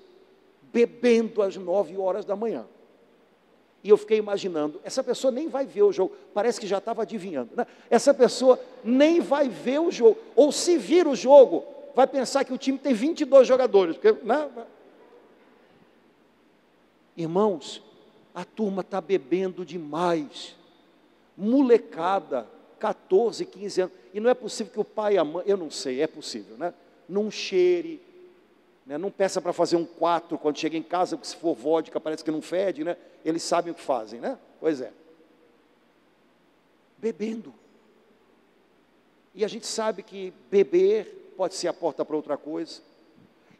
bebendo 0.72 1.42
às 1.42 1.56
9 1.58 1.98
horas 1.98 2.24
da 2.24 2.34
manhã. 2.34 2.64
E 3.82 3.90
eu 3.90 3.98
fiquei 3.98 4.16
imaginando, 4.16 4.80
essa 4.82 5.04
pessoa 5.04 5.30
nem 5.30 5.46
vai 5.46 5.66
ver 5.66 5.82
o 5.82 5.92
jogo, 5.92 6.16
parece 6.32 6.58
que 6.58 6.66
já 6.66 6.78
estava 6.78 7.02
adivinhando. 7.02 7.50
Né? 7.54 7.66
Essa 7.90 8.14
pessoa 8.14 8.58
nem 8.82 9.20
vai 9.20 9.50
ver 9.50 9.80
o 9.80 9.90
jogo, 9.90 10.16
ou 10.34 10.50
se 10.50 10.78
vir 10.78 11.06
o 11.06 11.14
jogo, 11.14 11.66
vai 11.94 12.06
pensar 12.06 12.44
que 12.44 12.52
o 12.54 12.56
time 12.56 12.78
tem 12.78 12.94
22 12.94 13.46
jogadores. 13.46 13.98
Porque, 13.98 14.24
né? 14.24 14.50
Irmãos, 17.14 17.82
a 18.34 18.42
turma 18.42 18.80
está 18.80 19.02
bebendo 19.02 19.66
demais, 19.66 20.56
molecada, 21.36 22.46
14, 22.78 23.44
15 23.44 23.80
anos, 23.82 23.94
e 24.12 24.20
não 24.20 24.30
é 24.30 24.34
possível 24.34 24.72
que 24.72 24.80
o 24.80 24.84
pai 24.84 25.14
e 25.14 25.18
a 25.18 25.24
mãe, 25.24 25.44
eu 25.46 25.56
não 25.56 25.70
sei, 25.70 26.00
é 26.00 26.06
possível, 26.06 26.56
né? 26.56 26.72
Não 27.08 27.30
cheire, 27.30 28.00
né? 28.86 28.98
Não 28.98 29.10
peça 29.10 29.40
para 29.40 29.52
fazer 29.52 29.76
um 29.76 29.84
quatro 29.84 30.38
quando 30.38 30.58
chega 30.58 30.76
em 30.76 30.82
casa, 30.82 31.16
porque 31.16 31.28
se 31.28 31.36
for 31.36 31.54
vodka 31.54 31.98
parece 31.98 32.22
que 32.22 32.30
não 32.30 32.42
fede, 32.42 32.84
né? 32.84 32.96
Eles 33.24 33.42
sabem 33.42 33.72
o 33.72 33.74
que 33.74 33.82
fazem, 33.82 34.20
né? 34.20 34.38
Pois 34.60 34.80
é. 34.80 34.92
bebendo. 36.98 37.52
E 39.34 39.44
a 39.44 39.48
gente 39.48 39.66
sabe 39.66 40.02
que 40.02 40.32
beber 40.50 41.34
pode 41.36 41.54
ser 41.54 41.68
a 41.68 41.72
porta 41.72 42.04
para 42.04 42.16
outra 42.16 42.36
coisa. 42.36 42.80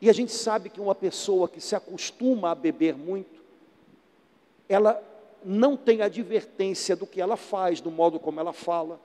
E 0.01 0.09
a 0.09 0.13
gente 0.13 0.33
sabe 0.33 0.69
que 0.69 0.81
uma 0.81 0.95
pessoa 0.95 1.49
que 1.49 1.61
se 1.61 1.75
acostuma 1.75 2.51
a 2.51 2.55
beber 2.55 2.97
muito, 2.97 3.43
ela 4.69 5.03
não 5.45 5.77
tem 5.77 6.01
advertência 6.01 6.97
do 6.97 7.07
que 7.07 7.21
ela 7.21 7.37
faz, 7.37 7.81
do 7.81 7.91
modo 7.91 8.19
como 8.19 8.41
ela 8.41 8.53
fala. 8.53 9.01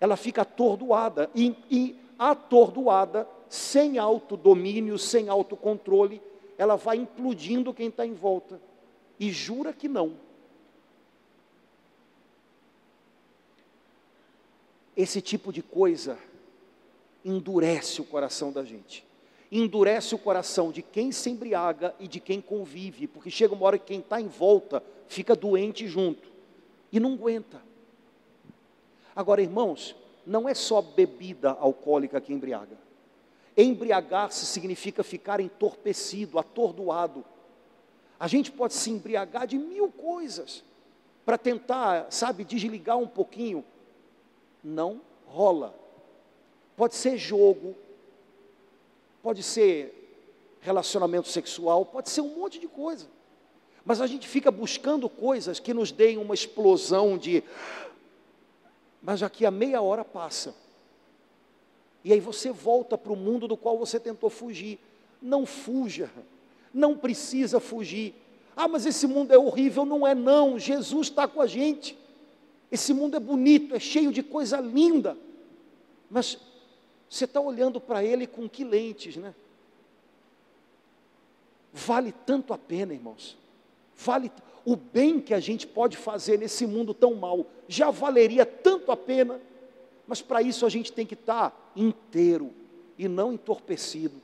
Ela 0.00 0.16
fica 0.16 0.42
atordoada 0.42 1.30
e, 1.34 1.54
e 1.70 1.96
atordoada, 2.18 3.28
sem 3.48 3.98
autodomínio, 3.98 4.98
sem 4.98 5.28
autocontrole, 5.28 6.20
ela 6.58 6.76
vai 6.76 6.96
implodindo 6.96 7.74
quem 7.74 7.88
está 7.88 8.04
em 8.04 8.14
volta. 8.14 8.60
E 9.18 9.30
jura 9.30 9.72
que 9.72 9.88
não. 9.88 10.16
Esse 14.96 15.20
tipo 15.20 15.52
de 15.52 15.62
coisa 15.62 16.18
endurece 17.24 18.00
o 18.00 18.04
coração 18.04 18.52
da 18.52 18.64
gente. 18.64 19.04
Endurece 19.54 20.14
o 20.14 20.18
coração 20.18 20.72
de 20.72 20.80
quem 20.80 21.12
se 21.12 21.28
embriaga 21.28 21.94
e 22.00 22.08
de 22.08 22.18
quem 22.18 22.40
convive, 22.40 23.06
porque 23.06 23.30
chega 23.30 23.52
uma 23.52 23.66
hora 23.66 23.78
que 23.78 23.84
quem 23.84 24.00
está 24.00 24.18
em 24.18 24.26
volta 24.26 24.82
fica 25.06 25.36
doente 25.36 25.86
junto 25.86 26.26
e 26.90 26.98
não 26.98 27.12
aguenta. 27.12 27.60
Agora, 29.14 29.42
irmãos, 29.42 29.94
não 30.26 30.48
é 30.48 30.54
só 30.54 30.80
bebida 30.80 31.50
alcoólica 31.50 32.18
que 32.18 32.32
embriaga. 32.32 32.78
Embriagar-se 33.54 34.46
significa 34.46 35.04
ficar 35.04 35.38
entorpecido, 35.38 36.38
atordoado. 36.38 37.22
A 38.18 38.26
gente 38.26 38.50
pode 38.50 38.72
se 38.72 38.90
embriagar 38.90 39.46
de 39.46 39.58
mil 39.58 39.92
coisas 39.92 40.64
para 41.26 41.36
tentar, 41.36 42.06
sabe, 42.10 42.42
desligar 42.42 42.96
um 42.96 43.06
pouquinho 43.06 43.62
não 44.62 45.00
rola. 45.26 45.74
Pode 46.76 46.94
ser 46.94 47.18
jogo, 47.18 47.74
pode 49.22 49.42
ser 49.42 49.98
relacionamento 50.60 51.28
sexual, 51.28 51.84
pode 51.84 52.10
ser 52.10 52.20
um 52.20 52.36
monte 52.36 52.58
de 52.58 52.68
coisa. 52.68 53.06
Mas 53.84 54.00
a 54.00 54.06
gente 54.06 54.28
fica 54.28 54.50
buscando 54.50 55.08
coisas 55.08 55.58
que 55.58 55.74
nos 55.74 55.90
deem 55.90 56.18
uma 56.18 56.34
explosão 56.34 57.18
de. 57.18 57.42
Mas 59.02 59.22
aqui 59.22 59.44
a 59.44 59.50
meia 59.50 59.82
hora 59.82 60.04
passa. 60.04 60.54
E 62.04 62.12
aí 62.12 62.20
você 62.20 62.50
volta 62.50 62.96
para 62.96 63.12
o 63.12 63.16
mundo 63.16 63.48
do 63.48 63.56
qual 63.56 63.78
você 63.78 63.98
tentou 63.98 64.30
fugir. 64.30 64.78
Não 65.20 65.46
fuja, 65.46 66.10
não 66.72 66.96
precisa 66.96 67.60
fugir. 67.60 68.14
Ah, 68.56 68.68
mas 68.68 68.86
esse 68.86 69.06
mundo 69.06 69.32
é 69.32 69.38
horrível. 69.38 69.84
Não 69.84 70.06
é, 70.06 70.14
não. 70.14 70.58
Jesus 70.58 71.08
está 71.08 71.26
com 71.26 71.40
a 71.40 71.46
gente. 71.46 71.98
Esse 72.72 72.94
mundo 72.94 73.16
é 73.16 73.20
bonito, 73.20 73.74
é 73.74 73.78
cheio 73.78 74.10
de 74.10 74.22
coisa 74.22 74.58
linda, 74.58 75.14
mas 76.08 76.38
você 77.12 77.26
está 77.26 77.42
olhando 77.42 77.78
para 77.78 78.02
ele 78.02 78.26
com 78.26 78.48
que 78.48 78.64
lentes, 78.64 79.16
né? 79.16 79.34
Vale 81.70 82.10
tanto 82.10 82.54
a 82.54 82.58
pena, 82.58 82.94
irmãos. 82.94 83.36
Vale 83.94 84.32
o 84.64 84.74
bem 84.76 85.20
que 85.20 85.34
a 85.34 85.38
gente 85.38 85.66
pode 85.66 85.94
fazer 85.94 86.38
nesse 86.38 86.66
mundo 86.66 86.94
tão 86.94 87.14
mal, 87.14 87.44
já 87.68 87.90
valeria 87.90 88.46
tanto 88.46 88.90
a 88.90 88.96
pena, 88.96 89.38
mas 90.06 90.22
para 90.22 90.40
isso 90.40 90.64
a 90.64 90.70
gente 90.70 90.90
tem 90.90 91.04
que 91.04 91.12
estar 91.12 91.50
tá 91.50 91.56
inteiro 91.76 92.50
e 92.96 93.06
não 93.08 93.34
entorpecido. 93.34 94.14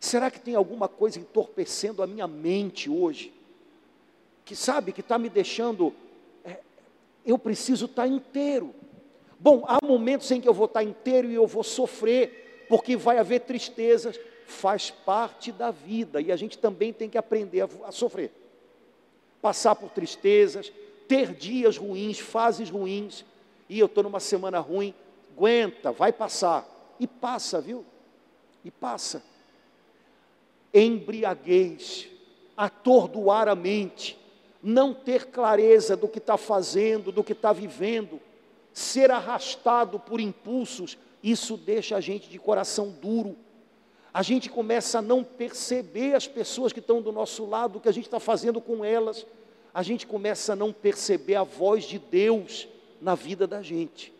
Será 0.00 0.30
que 0.30 0.40
tem 0.40 0.54
alguma 0.54 0.88
coisa 0.88 1.18
entorpecendo 1.18 2.02
a 2.02 2.06
minha 2.06 2.26
mente 2.26 2.88
hoje? 2.88 3.34
Que 4.46 4.56
sabe, 4.56 4.92
que 4.92 5.02
está 5.02 5.18
me 5.18 5.28
deixando 5.28 5.94
eu 7.24 7.38
preciso 7.38 7.84
estar 7.84 8.06
inteiro. 8.06 8.74
Bom, 9.44 9.62
há 9.68 9.78
momentos 9.86 10.30
em 10.30 10.40
que 10.40 10.48
eu 10.48 10.54
vou 10.54 10.64
estar 10.64 10.82
inteiro 10.82 11.28
e 11.28 11.34
eu 11.34 11.46
vou 11.46 11.62
sofrer, 11.62 12.64
porque 12.66 12.96
vai 12.96 13.18
haver 13.18 13.40
tristezas, 13.40 14.18
faz 14.46 14.90
parte 14.90 15.52
da 15.52 15.70
vida 15.70 16.18
e 16.18 16.32
a 16.32 16.36
gente 16.36 16.56
também 16.56 16.94
tem 16.94 17.10
que 17.10 17.18
aprender 17.18 17.60
a, 17.60 17.68
a 17.84 17.92
sofrer. 17.92 18.32
Passar 19.42 19.74
por 19.74 19.90
tristezas, 19.90 20.72
ter 21.06 21.34
dias 21.34 21.76
ruins, 21.76 22.18
fases 22.18 22.70
ruins, 22.70 23.22
e 23.68 23.78
eu 23.78 23.84
estou 23.84 24.02
numa 24.02 24.18
semana 24.18 24.60
ruim, 24.60 24.94
aguenta, 25.36 25.92
vai 25.92 26.10
passar. 26.10 26.66
E 26.98 27.06
passa, 27.06 27.60
viu? 27.60 27.84
E 28.64 28.70
passa. 28.70 29.22
Embriaguez, 30.72 32.08
atordoar 32.56 33.48
a 33.48 33.54
mente, 33.54 34.18
não 34.62 34.94
ter 34.94 35.26
clareza 35.26 35.94
do 35.94 36.08
que 36.08 36.16
está 36.16 36.38
fazendo, 36.38 37.12
do 37.12 37.22
que 37.22 37.32
está 37.32 37.52
vivendo, 37.52 38.18
ser 38.74 39.10
arrastado 39.10 39.98
por 39.98 40.20
impulsos, 40.20 40.98
isso 41.22 41.56
deixa 41.56 41.96
a 41.96 42.00
gente 42.00 42.28
de 42.28 42.38
coração 42.38 42.90
duro. 42.90 43.34
A 44.12 44.22
gente 44.22 44.50
começa 44.50 44.98
a 44.98 45.02
não 45.02 45.24
perceber 45.24 46.14
as 46.14 46.28
pessoas 46.28 46.72
que 46.72 46.80
estão 46.80 47.00
do 47.00 47.10
nosso 47.10 47.46
lado, 47.46 47.78
o 47.78 47.80
que 47.80 47.88
a 47.88 47.92
gente 47.92 48.04
está 48.04 48.20
fazendo 48.20 48.60
com 48.60 48.84
elas. 48.84 49.24
A 49.72 49.82
gente 49.82 50.06
começa 50.06 50.52
a 50.52 50.56
não 50.56 50.72
perceber 50.72 51.36
a 51.36 51.42
voz 51.42 51.84
de 51.84 51.98
Deus 51.98 52.68
na 53.00 53.14
vida 53.14 53.46
da 53.46 53.62
gente. 53.62 54.12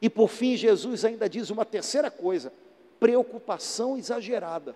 E 0.00 0.08
por 0.08 0.28
fim, 0.28 0.56
Jesus 0.56 1.04
ainda 1.04 1.28
diz 1.28 1.50
uma 1.50 1.66
terceira 1.66 2.10
coisa: 2.10 2.52
preocupação 2.98 3.98
exagerada 3.98 4.74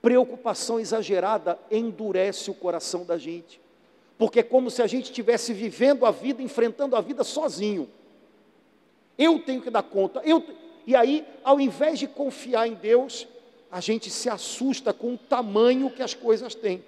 preocupação 0.00 0.78
exagerada 0.78 1.58
endurece 1.70 2.50
o 2.50 2.54
coração 2.54 3.04
da 3.04 3.18
gente, 3.18 3.60
porque 4.18 4.40
é 4.40 4.42
como 4.42 4.70
se 4.70 4.82
a 4.82 4.86
gente 4.86 5.04
estivesse 5.04 5.52
vivendo 5.52 6.04
a 6.04 6.10
vida, 6.10 6.42
enfrentando 6.42 6.96
a 6.96 7.00
vida 7.00 7.22
sozinho. 7.22 7.88
Eu 9.16 9.38
tenho 9.38 9.62
que 9.62 9.70
dar 9.70 9.84
conta, 9.84 10.20
eu, 10.24 10.44
e 10.86 10.96
aí, 10.96 11.24
ao 11.44 11.60
invés 11.60 11.98
de 11.98 12.08
confiar 12.08 12.66
em 12.66 12.74
Deus, 12.74 13.26
a 13.70 13.80
gente 13.80 14.10
se 14.10 14.28
assusta 14.28 14.92
com 14.92 15.14
o 15.14 15.18
tamanho 15.18 15.90
que 15.90 16.02
as 16.02 16.14
coisas 16.14 16.54
têm. 16.54 16.82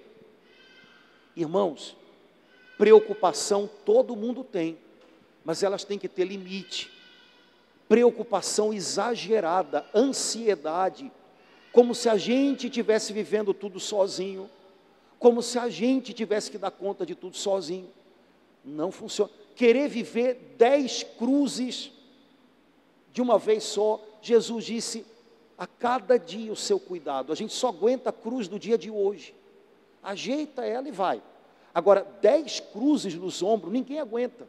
Irmãos, 1.35 1.95
preocupação 2.77 3.69
todo 3.85 4.15
mundo 4.15 4.43
tem, 4.43 4.77
mas 5.45 5.63
elas 5.63 5.83
têm 5.83 5.97
que 5.97 6.09
ter 6.09 6.25
limite. 6.25 6.91
Preocupação 7.87 8.73
exagerada, 8.73 9.85
ansiedade, 9.93 11.11
como 11.71 11.93
se 11.93 12.09
a 12.09 12.17
gente 12.17 12.69
tivesse 12.69 13.13
vivendo 13.13 13.53
tudo 13.53 13.79
sozinho, 13.79 14.49
como 15.21 15.43
se 15.43 15.59
a 15.59 15.69
gente 15.69 16.13
tivesse 16.13 16.49
que 16.49 16.57
dar 16.57 16.71
conta 16.71 17.05
de 17.05 17.13
tudo 17.13 17.37
sozinho. 17.37 17.87
Não 18.65 18.91
funciona. 18.91 19.31
Querer 19.55 19.87
viver 19.87 20.55
dez 20.57 21.03
cruzes 21.03 21.91
de 23.13 23.21
uma 23.21 23.37
vez 23.37 23.63
só, 23.63 24.03
Jesus 24.19 24.65
disse: 24.65 25.05
a 25.55 25.67
cada 25.67 26.17
dia 26.17 26.51
o 26.51 26.55
seu 26.55 26.79
cuidado. 26.79 27.31
A 27.31 27.35
gente 27.35 27.53
só 27.53 27.67
aguenta 27.67 28.09
a 28.09 28.13
cruz 28.13 28.47
do 28.47 28.57
dia 28.57 28.79
de 28.79 28.89
hoje. 28.89 29.35
Ajeita 30.01 30.65
ela 30.65 30.87
e 30.87 30.91
vai. 30.91 31.21
Agora, 31.71 32.03
dez 32.19 32.59
cruzes 32.59 33.13
nos 33.13 33.43
ombros, 33.43 33.71
ninguém 33.71 33.99
aguenta. 33.99 34.47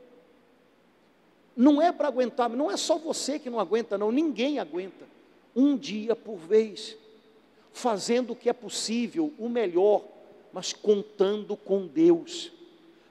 Não 1.54 1.82
é 1.82 1.92
para 1.92 2.08
aguentar, 2.08 2.48
não 2.48 2.70
é 2.70 2.78
só 2.78 2.96
você 2.96 3.38
que 3.38 3.50
não 3.50 3.60
aguenta, 3.60 3.98
não, 3.98 4.10
ninguém 4.10 4.58
aguenta. 4.58 5.04
Um 5.54 5.76
dia 5.76 6.16
por 6.16 6.36
vez 6.36 6.96
fazendo 7.74 8.32
o 8.32 8.36
que 8.36 8.48
é 8.48 8.54
possível, 8.54 9.34
o 9.38 9.50
melhor, 9.50 10.02
mas 10.52 10.72
contando 10.72 11.56
com 11.56 11.86
Deus. 11.86 12.52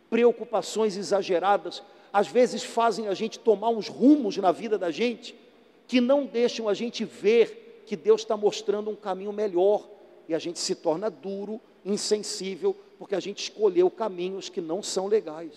Preocupações 0.10 0.98
exageradas 0.98 1.82
às 2.14 2.28
vezes 2.28 2.64
fazem 2.64 3.08
a 3.08 3.14
gente 3.14 3.40
tomar 3.40 3.70
uns 3.70 3.88
rumos 3.88 4.36
na 4.38 4.52
vida 4.52 4.78
da 4.78 4.92
gente 4.92 5.36
que 5.88 6.02
não 6.02 6.26
deixam 6.26 6.68
a 6.68 6.74
gente 6.74 7.06
ver 7.06 7.84
que 7.86 7.96
Deus 7.96 8.22
está 8.22 8.38
mostrando 8.38 8.90
um 8.90 8.96
caminho 8.96 9.34
melhor 9.34 9.88
e 10.28 10.34
a 10.34 10.40
gente 10.40 10.60
se 10.60 10.76
torna 10.76 11.10
duro, 11.10 11.60
insensível, 11.84 12.76
porque 12.98 13.16
a 13.16 13.20
gente 13.20 13.44
escolheu 13.44 13.90
caminhos 13.90 14.48
que 14.50 14.62
não 14.62 14.82
são 14.82 15.08
legais. 15.08 15.52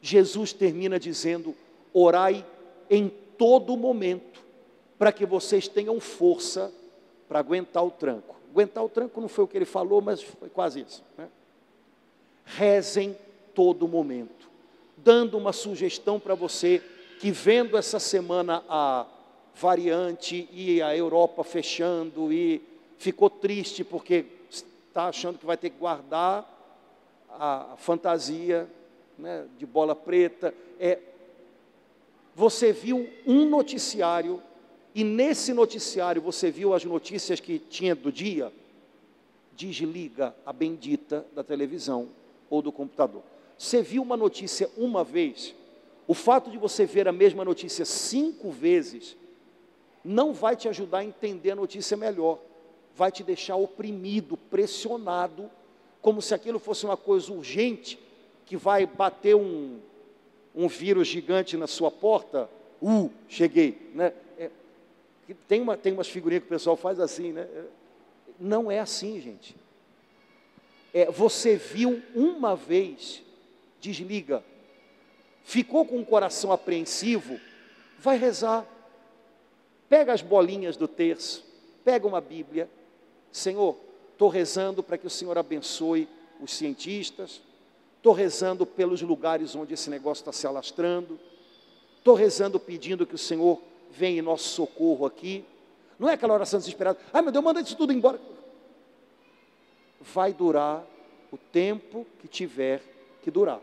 Jesus 0.00 0.52
termina 0.52 0.98
dizendo: 0.98 1.54
orai 1.92 2.44
em 2.90 3.08
todo 3.38 3.76
momento, 3.76 4.42
para 4.98 5.12
que 5.12 5.24
vocês 5.24 5.68
tenham 5.68 6.00
força 6.00 6.72
para 7.28 7.38
aguentar 7.38 7.84
o 7.84 7.90
tranco. 7.90 8.34
Aguentar 8.52 8.84
o 8.84 8.88
tranco 8.88 9.18
não 9.18 9.28
foi 9.28 9.44
o 9.44 9.48
que 9.48 9.56
ele 9.56 9.64
falou, 9.64 10.02
mas 10.02 10.22
foi 10.22 10.50
quase 10.50 10.80
isso. 10.80 11.02
Né? 11.16 11.26
Rezem 12.44 13.16
todo 13.54 13.88
momento, 13.88 14.50
dando 14.94 15.38
uma 15.38 15.54
sugestão 15.54 16.20
para 16.20 16.34
você 16.34 16.82
que 17.18 17.30
vendo 17.30 17.78
essa 17.78 17.98
semana 17.98 18.62
a 18.68 19.06
variante 19.54 20.46
e 20.52 20.82
a 20.82 20.94
Europa 20.94 21.42
fechando 21.42 22.30
e 22.30 22.62
ficou 22.98 23.30
triste 23.30 23.84
porque 23.84 24.26
está 24.50 25.06
achando 25.06 25.38
que 25.38 25.46
vai 25.46 25.56
ter 25.56 25.70
que 25.70 25.78
guardar 25.78 26.46
a 27.30 27.74
fantasia 27.78 28.68
né, 29.18 29.46
de 29.58 29.64
bola 29.64 29.94
preta. 29.94 30.52
É, 30.78 30.98
você 32.34 32.70
viu 32.70 33.08
um 33.26 33.48
noticiário 33.48 34.42
e 34.94 35.04
nesse 35.04 35.54
noticiário 35.54 36.20
você 36.20 36.50
viu 36.50 36.74
as 36.74 36.84
notícias 36.84 37.40
que 37.40 37.58
tinha 37.58 37.94
do 37.94 38.12
dia? 38.12 38.52
Desliga 39.56 40.34
a 40.44 40.52
bendita 40.52 41.26
da 41.34 41.42
televisão 41.42 42.08
ou 42.50 42.60
do 42.60 42.70
computador. 42.70 43.22
Você 43.56 43.80
viu 43.80 44.02
uma 44.02 44.16
notícia 44.16 44.68
uma 44.76 45.04
vez, 45.04 45.54
o 46.06 46.14
fato 46.14 46.50
de 46.50 46.58
você 46.58 46.84
ver 46.84 47.08
a 47.08 47.12
mesma 47.12 47.44
notícia 47.44 47.84
cinco 47.84 48.50
vezes, 48.50 49.16
não 50.04 50.32
vai 50.32 50.56
te 50.56 50.68
ajudar 50.68 50.98
a 50.98 51.04
entender 51.04 51.52
a 51.52 51.56
notícia 51.56 51.96
melhor, 51.96 52.38
vai 52.94 53.10
te 53.10 53.22
deixar 53.22 53.56
oprimido, 53.56 54.36
pressionado, 54.36 55.50
como 56.00 56.20
se 56.20 56.34
aquilo 56.34 56.58
fosse 56.58 56.84
uma 56.84 56.96
coisa 56.96 57.32
urgente, 57.32 57.98
que 58.44 58.56
vai 58.56 58.84
bater 58.84 59.36
um, 59.36 59.78
um 60.54 60.66
vírus 60.68 61.06
gigante 61.08 61.56
na 61.56 61.66
sua 61.66 61.90
porta. 61.90 62.50
Uh, 62.82 63.08
cheguei. 63.28 63.90
Né? 63.94 64.12
Tem, 65.46 65.60
uma, 65.60 65.76
tem 65.76 65.92
umas 65.92 66.08
figurinhas 66.08 66.42
que 66.42 66.48
o 66.48 66.56
pessoal 66.56 66.76
faz 66.76 66.98
assim, 66.98 67.32
né? 67.32 67.48
Não 68.38 68.70
é 68.70 68.80
assim, 68.80 69.20
gente. 69.20 69.54
É, 70.92 71.10
você 71.10 71.56
viu 71.56 72.02
uma 72.14 72.54
vez, 72.54 73.22
desliga. 73.80 74.44
Ficou 75.44 75.86
com 75.86 76.00
o 76.00 76.04
coração 76.04 76.52
apreensivo, 76.52 77.40
vai 77.98 78.18
rezar. 78.18 78.66
Pega 79.88 80.12
as 80.12 80.22
bolinhas 80.22 80.76
do 80.76 80.88
terço, 80.88 81.44
pega 81.84 82.06
uma 82.06 82.20
Bíblia. 82.20 82.68
Senhor, 83.30 83.76
estou 84.12 84.28
rezando 84.28 84.82
para 84.82 84.98
que 84.98 85.06
o 85.06 85.10
Senhor 85.10 85.36
abençoe 85.38 86.08
os 86.40 86.52
cientistas, 86.52 87.40
estou 87.96 88.12
rezando 88.12 88.66
pelos 88.66 89.00
lugares 89.00 89.54
onde 89.54 89.74
esse 89.74 89.88
negócio 89.88 90.22
está 90.22 90.32
se 90.32 90.46
alastrando, 90.46 91.18
estou 91.98 92.14
rezando 92.14 92.58
pedindo 92.58 93.06
que 93.06 93.14
o 93.14 93.18
Senhor 93.18 93.60
venha 93.92 94.18
em 94.18 94.22
nosso 94.22 94.48
socorro 94.48 95.06
aqui. 95.06 95.44
Não 95.98 96.08
é 96.08 96.14
aquela 96.14 96.34
oração 96.34 96.58
desesperada, 96.58 96.98
ai 97.12 97.22
meu 97.22 97.30
Deus, 97.30 97.44
manda 97.44 97.60
isso 97.60 97.76
tudo 97.76 97.92
embora. 97.92 98.20
Vai 100.00 100.32
durar 100.32 100.84
o 101.30 101.36
tempo 101.36 102.06
que 102.20 102.26
tiver 102.26 102.82
que 103.22 103.30
durar. 103.30 103.60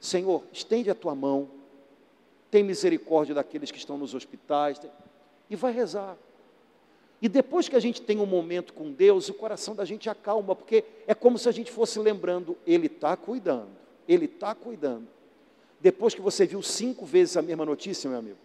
Senhor, 0.00 0.42
estende 0.52 0.90
a 0.90 0.94
tua 0.94 1.14
mão, 1.14 1.48
tem 2.50 2.62
misericórdia 2.62 3.34
daqueles 3.34 3.70
que 3.70 3.78
estão 3.78 3.96
nos 3.96 4.14
hospitais, 4.14 4.80
e 5.48 5.56
vai 5.56 5.72
rezar. 5.72 6.16
E 7.20 7.28
depois 7.28 7.68
que 7.68 7.76
a 7.76 7.80
gente 7.80 8.02
tem 8.02 8.20
um 8.20 8.26
momento 8.26 8.74
com 8.74 8.92
Deus, 8.92 9.28
o 9.28 9.34
coração 9.34 9.74
da 9.74 9.84
gente 9.84 10.10
acalma, 10.10 10.54
porque 10.54 10.84
é 11.06 11.14
como 11.14 11.38
se 11.38 11.48
a 11.48 11.52
gente 11.52 11.70
fosse 11.70 11.98
lembrando: 11.98 12.56
Ele 12.66 12.86
está 12.86 13.16
cuidando, 13.16 13.70
Ele 14.06 14.26
está 14.26 14.54
cuidando. 14.54 15.06
Depois 15.80 16.14
que 16.14 16.20
você 16.20 16.46
viu 16.46 16.62
cinco 16.62 17.06
vezes 17.06 17.36
a 17.36 17.42
mesma 17.42 17.64
notícia, 17.64 18.08
meu 18.10 18.18
amigo, 18.18 18.38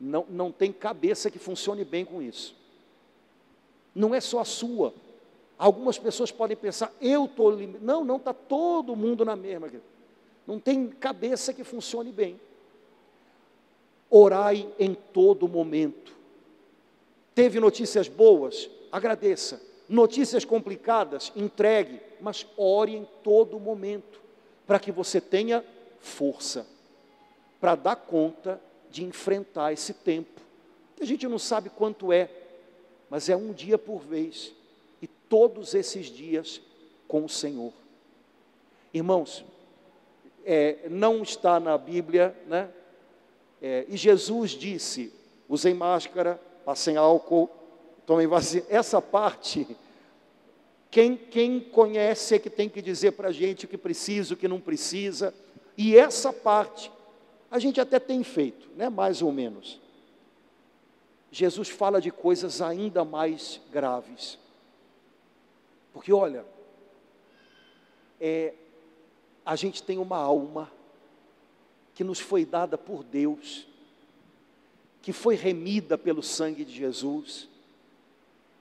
não, 0.00 0.24
não 0.28 0.50
tem 0.50 0.72
cabeça 0.72 1.30
que 1.30 1.38
funcione 1.38 1.84
bem 1.84 2.04
com 2.04 2.22
isso. 2.22 2.54
Não 3.94 4.14
é 4.14 4.20
só 4.20 4.40
a 4.40 4.44
sua. 4.44 4.94
Algumas 5.58 5.98
pessoas 5.98 6.30
podem 6.30 6.56
pensar, 6.56 6.92
eu 7.00 7.26
estou. 7.26 7.56
Não, 7.80 8.04
não, 8.04 8.16
está 8.16 8.32
todo 8.32 8.96
mundo 8.96 9.24
na 9.24 9.36
mesma. 9.36 9.70
Não 10.46 10.58
tem 10.58 10.88
cabeça 10.88 11.52
que 11.52 11.62
funcione 11.62 12.10
bem. 12.10 12.40
Orai 14.08 14.66
em 14.78 14.94
todo 14.94 15.46
momento. 15.46 16.12
Teve 17.34 17.60
notícias 17.60 18.08
boas? 18.08 18.70
Agradeça. 18.90 19.60
Notícias 19.88 20.44
complicadas? 20.44 21.30
Entregue. 21.36 22.00
Mas 22.20 22.46
ore 22.56 22.96
em 22.96 23.06
todo 23.22 23.60
momento, 23.60 24.20
para 24.66 24.78
que 24.78 24.90
você 24.90 25.20
tenha 25.20 25.64
força 26.00 26.66
para 27.60 27.74
dar 27.74 27.96
conta 27.96 28.60
de 28.90 29.04
enfrentar 29.04 29.72
esse 29.72 29.94
tempo, 29.94 30.40
a 31.00 31.04
gente 31.04 31.26
não 31.26 31.38
sabe 31.38 31.70
quanto 31.70 32.12
é, 32.12 32.28
mas 33.08 33.28
é 33.28 33.36
um 33.36 33.52
dia 33.52 33.78
por 33.78 34.00
vez, 34.00 34.52
e 35.00 35.06
todos 35.06 35.74
esses 35.74 36.06
dias 36.06 36.60
com 37.08 37.24
o 37.24 37.28
Senhor. 37.28 37.72
Irmãos, 38.92 39.44
é, 40.44 40.88
não 40.90 41.22
está 41.22 41.58
na 41.58 41.78
Bíblia, 41.78 42.36
né? 42.46 42.68
É, 43.62 43.84
e 43.88 43.96
Jesus 43.96 44.50
disse: 44.50 45.12
usem 45.48 45.74
máscara, 45.74 46.40
passem 46.64 46.96
álcool, 46.96 47.50
tomem 48.06 48.26
vacina. 48.26 48.64
Essa 48.68 49.00
parte, 49.00 49.66
quem, 50.90 51.16
quem 51.16 51.60
conhece 51.60 52.34
é 52.34 52.38
que 52.38 52.50
tem 52.50 52.68
que 52.68 52.82
dizer 52.82 53.12
para 53.12 53.28
a 53.28 53.32
gente 53.32 53.64
o 53.64 53.68
que 53.68 53.78
precisa, 53.78 54.34
o 54.34 54.36
que 54.36 54.48
não 54.48 54.60
precisa. 54.60 55.34
E 55.76 55.96
essa 55.96 56.32
parte 56.32 56.90
a 57.50 57.58
gente 57.58 57.80
até 57.80 57.98
tem 57.98 58.22
feito, 58.22 58.68
né? 58.76 58.88
mais 58.88 59.20
ou 59.22 59.32
menos. 59.32 59.80
Jesus 61.32 61.68
fala 61.68 62.00
de 62.00 62.10
coisas 62.10 62.62
ainda 62.62 63.04
mais 63.04 63.60
graves. 63.72 64.38
Porque 65.92 66.12
olha, 66.12 66.44
é, 68.20 68.54
a 69.44 69.56
gente 69.56 69.82
tem 69.82 69.98
uma 69.98 70.16
alma 70.16 70.70
que 71.94 72.04
nos 72.04 72.20
foi 72.20 72.44
dada 72.44 72.78
por 72.78 73.02
Deus, 73.02 73.66
que 75.02 75.12
foi 75.12 75.34
remida 75.34 75.98
pelo 75.98 76.22
sangue 76.22 76.64
de 76.64 76.72
Jesus, 76.72 77.48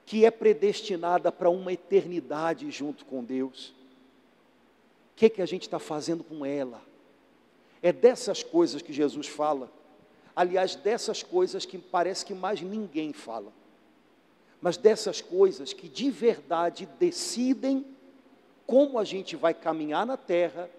que 0.05 0.25
é 0.25 0.31
predestinada 0.31 1.31
para 1.31 1.49
uma 1.49 1.71
eternidade 1.71 2.69
junto 2.71 3.05
com 3.05 3.23
Deus. 3.23 3.69
O 3.69 3.73
que, 5.15 5.29
que 5.29 5.41
a 5.41 5.45
gente 5.45 5.63
está 5.63 5.77
fazendo 5.77 6.23
com 6.23 6.45
ela? 6.45 6.88
É 7.81 7.91
dessas 7.91 8.43
coisas 8.43 8.81
que 8.81 8.91
Jesus 8.91 9.27
fala. 9.27 9.71
Aliás, 10.35 10.75
dessas 10.75 11.23
coisas 11.23 11.65
que 11.65 11.77
parece 11.77 12.25
que 12.25 12.33
mais 12.33 12.61
ninguém 12.61 13.13
fala. 13.13 13.51
Mas 14.61 14.77
dessas 14.77 15.21
coisas 15.21 15.73
que 15.73 15.87
de 15.87 16.11
verdade 16.11 16.87
decidem 16.99 17.85
como 18.67 18.99
a 18.99 19.03
gente 19.03 19.35
vai 19.35 19.53
caminhar 19.53 20.05
na 20.05 20.17
terra 20.17 20.69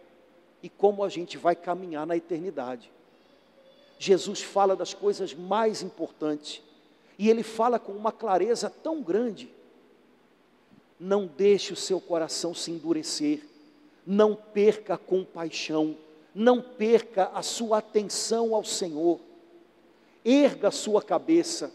e 0.63 0.69
como 0.69 1.03
a 1.03 1.09
gente 1.09 1.39
vai 1.39 1.57
caminhar 1.57 2.07
na 2.07 2.17
eternidade. 2.17 2.91
Jesus 3.99 4.41
fala 4.41 4.77
das 4.77 4.95
coisas 4.95 5.35
mais 5.35 5.83
importantes 5.83 6.63
e 7.19 7.29
ele 7.29 7.43
fala 7.43 7.79
com 7.79 7.93
uma 7.93 8.13
clareza 8.13 8.71
tão 8.71 9.03
grande. 9.03 9.51
Não 10.99 11.27
deixe 11.27 11.73
o 11.73 11.77
seu 11.77 12.01
coração 12.01 12.55
se 12.55 12.71
endurecer, 12.71 13.45
não 14.07 14.35
perca 14.35 14.95
a 14.95 14.99
compaixão 14.99 15.97
não 16.35 16.61
perca 16.61 17.31
a 17.35 17.43
sua 17.43 17.79
atenção 17.79 18.55
ao 18.55 18.65
Senhor, 18.65 19.21
erga 20.25 20.69
a 20.69 20.73
sua 20.73 21.03
cabeça, 21.03 21.73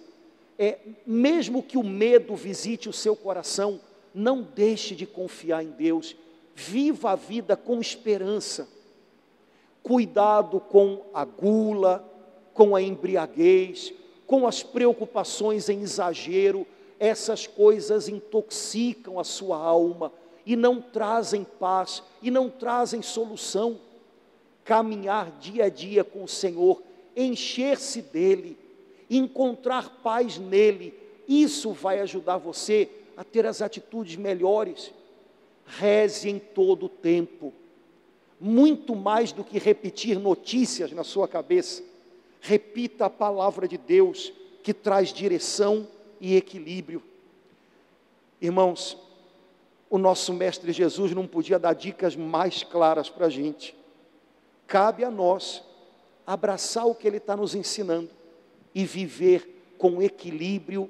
é, 0.57 0.79
mesmo 1.05 1.61
que 1.61 1.77
o 1.77 1.83
medo 1.83 2.35
visite 2.35 2.87
o 2.87 2.93
seu 2.93 3.15
coração, 3.15 3.79
não 4.13 4.41
deixe 4.41 4.95
de 4.95 5.05
confiar 5.05 5.63
em 5.63 5.71
Deus, 5.71 6.15
viva 6.53 7.11
a 7.11 7.15
vida 7.15 7.57
com 7.57 7.81
esperança, 7.81 8.67
cuidado 9.83 10.59
com 10.59 11.01
a 11.13 11.25
gula, 11.25 12.03
com 12.53 12.75
a 12.75 12.81
embriaguez, 12.81 13.93
com 14.25 14.47
as 14.47 14.63
preocupações 14.63 15.67
em 15.67 15.81
exagero, 15.81 16.65
essas 16.97 17.45
coisas 17.45 18.07
intoxicam 18.07 19.19
a 19.19 19.23
sua 19.25 19.57
alma 19.57 20.11
e 20.45 20.55
não 20.55 20.81
trazem 20.81 21.43
paz 21.43 22.01
e 22.21 22.31
não 22.31 22.49
trazem 22.49 23.01
solução 23.01 23.79
caminhar 24.65 25.31
dia 25.39 25.65
a 25.65 25.69
dia 25.69 26.03
com 26.03 26.23
o 26.23 26.27
Senhor, 26.27 26.81
encher-se 27.15 28.01
dele, 28.01 28.57
encontrar 29.09 30.01
paz 30.01 30.37
nele, 30.37 30.93
isso 31.27 31.71
vai 31.71 31.99
ajudar 32.01 32.37
você 32.37 32.89
a 33.15 33.23
ter 33.23 33.45
as 33.45 33.61
atitudes 33.61 34.15
melhores. 34.17 34.91
Reze 35.67 36.29
em 36.29 36.37
todo 36.37 36.87
o 36.87 36.89
tempo, 36.89 37.53
muito 38.39 38.95
mais 38.95 39.31
do 39.31 39.43
que 39.43 39.57
repetir 39.57 40.19
notícias 40.19 40.91
na 40.91 41.03
sua 41.03 41.27
cabeça, 41.27 41.81
repita 42.39 43.05
a 43.05 43.09
palavra 43.09 43.67
de 43.67 43.77
Deus 43.77 44.31
que 44.61 44.73
traz 44.73 45.11
direção 45.11 45.87
e 46.21 46.35
equilíbrio. 46.35 47.01
Irmãos, 48.39 48.95
o 49.89 49.97
nosso 49.97 50.33
Mestre 50.33 50.71
Jesus 50.71 51.13
não 51.13 51.25
podia 51.25 51.57
dar 51.57 51.73
dicas 51.73 52.15
mais 52.15 52.61
claras 52.61 53.09
para 53.09 53.25
a 53.25 53.29
gente. 53.29 53.75
Cabe 54.67 55.03
a 55.03 55.11
nós 55.11 55.63
abraçar 56.25 56.85
o 56.87 56.95
que 56.95 57.07
Ele 57.07 57.17
está 57.17 57.35
nos 57.35 57.53
ensinando 57.53 58.09
e 58.73 58.85
viver 58.85 59.75
com 59.77 60.01
equilíbrio 60.01 60.89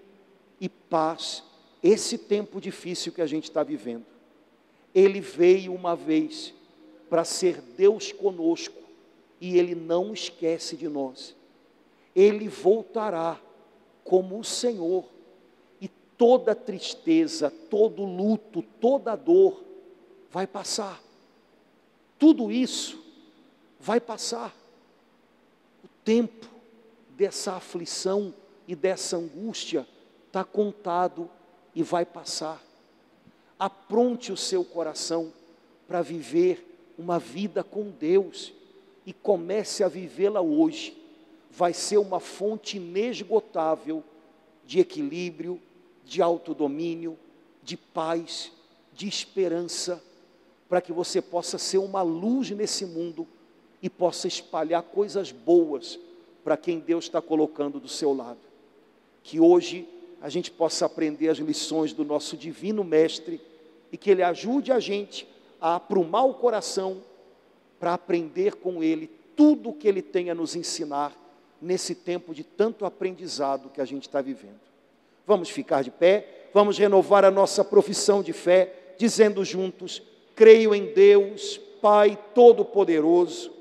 e 0.60 0.70
paz 0.70 1.44
esse 1.84 2.18
tempo 2.18 2.60
difícil 2.62 3.12
que 3.12 3.22
a 3.22 3.28
gente 3.28 3.44
está 3.44 3.62
vivendo. 3.62 4.06
Ele 4.94 5.20
veio 5.20 5.74
uma 5.74 5.96
vez 5.96 6.54
para 7.10 7.24
ser 7.24 7.62
Deus 7.62 8.12
conosco 8.12 8.82
e 9.40 9.58
Ele 9.58 9.76
não 9.76 10.14
esquece 10.14 10.76
de 10.76 10.88
nós. 10.88 11.36
Ele 12.16 12.48
voltará 12.48 13.40
como 14.04 14.40
o 14.40 14.44
Senhor 14.44 15.06
e 15.82 15.90
toda 16.18 16.56
tristeza, 16.56 17.52
todo 17.70 18.06
luto, 18.06 18.64
toda 18.80 19.16
dor 19.16 19.62
vai 20.32 20.48
passar. 20.48 21.04
Tudo 22.18 22.52
isso 22.52 23.05
vai 23.86 24.02
passar. 24.02 24.52
O 25.84 25.88
tempo 26.04 26.48
dessa 27.10 27.54
aflição 27.54 28.34
e 28.68 28.76
dessa 28.76 29.16
angústia 29.16 29.88
está 30.26 30.44
contado 30.44 31.30
e 31.76 31.84
vai 31.84 32.04
passar. 32.04 32.60
Apronte 33.60 34.32
o 34.32 34.38
seu 34.38 34.66
coração 34.66 35.32
para 35.88 36.02
viver 36.02 36.96
uma 36.98 37.20
vida 37.20 37.64
com 37.64 37.92
Deus 37.92 38.52
e 39.06 39.14
comece 39.14 39.84
a 39.84 39.88
vivê-la 39.88 40.42
hoje, 40.42 40.98
vai 41.52 41.72
ser 41.72 41.98
uma 42.00 42.20
fonte 42.20 42.78
inesgotável 42.78 44.04
de 44.66 44.80
equilíbrio, 44.80 45.62
de 46.04 46.24
autodomínio, 46.24 47.20
de 47.62 47.78
paz, 47.78 48.52
de 48.92 49.08
esperança, 49.08 50.04
para 50.68 50.82
que 50.82 50.92
você 50.92 51.22
possa 51.22 51.60
ser 51.60 51.78
uma 51.78 52.02
luz 52.02 52.50
nesse 52.50 52.84
mundo 52.84 53.28
e 53.86 53.90
possa 53.90 54.28
espalhar 54.28 54.82
coisas 54.82 55.32
boas 55.32 56.00
para 56.44 56.58
quem 56.58 56.80
Deus 56.80 57.06
está 57.06 57.22
colocando 57.22 57.80
do 57.80 57.88
seu 57.88 58.16
lado. 58.16 58.40
Que 59.22 59.40
hoje 59.40 59.88
a 60.20 60.28
gente 60.28 60.50
possa 60.50 60.88
aprender 60.88 61.30
as 61.30 61.38
lições 61.38 61.94
do 61.94 62.04
nosso 62.04 62.36
divino 62.36 62.84
Mestre 62.84 63.40
e 63.92 63.96
que 63.96 64.10
Ele 64.10 64.24
ajude 64.24 64.72
a 64.72 64.80
gente 64.80 65.28
a 65.62 65.76
aprumar 65.76 66.26
o 66.26 66.34
coração 66.34 66.98
para 67.80 67.94
aprender 67.94 68.56
com 68.56 68.82
Ele 68.82 69.08
tudo 69.36 69.70
o 69.70 69.74
que 69.74 69.88
Ele 69.88 70.02
tem 70.02 70.32
a 70.32 70.36
nos 70.36 70.56
ensinar 70.56 71.16
nesse 71.62 71.94
tempo 71.94 72.34
de 72.34 72.44
tanto 72.44 72.86
aprendizado 72.86 73.70
que 73.70 73.82
a 73.82 73.86
gente 73.86 74.08
está 74.08 74.20
vivendo. 74.20 74.62
Vamos 75.28 75.52
ficar 75.52 75.84
de 75.84 75.92
pé, 75.92 76.48
vamos 76.52 76.76
renovar 76.76 77.24
a 77.24 77.30
nossa 77.30 77.64
profissão 77.64 78.24
de 78.24 78.34
fé, 78.34 78.96
dizendo 78.98 79.46
juntos: 79.46 80.02
creio 80.34 80.74
em 80.74 80.92
Deus, 80.92 81.62
Pai 81.80 82.18
Todo-Poderoso. 82.34 83.54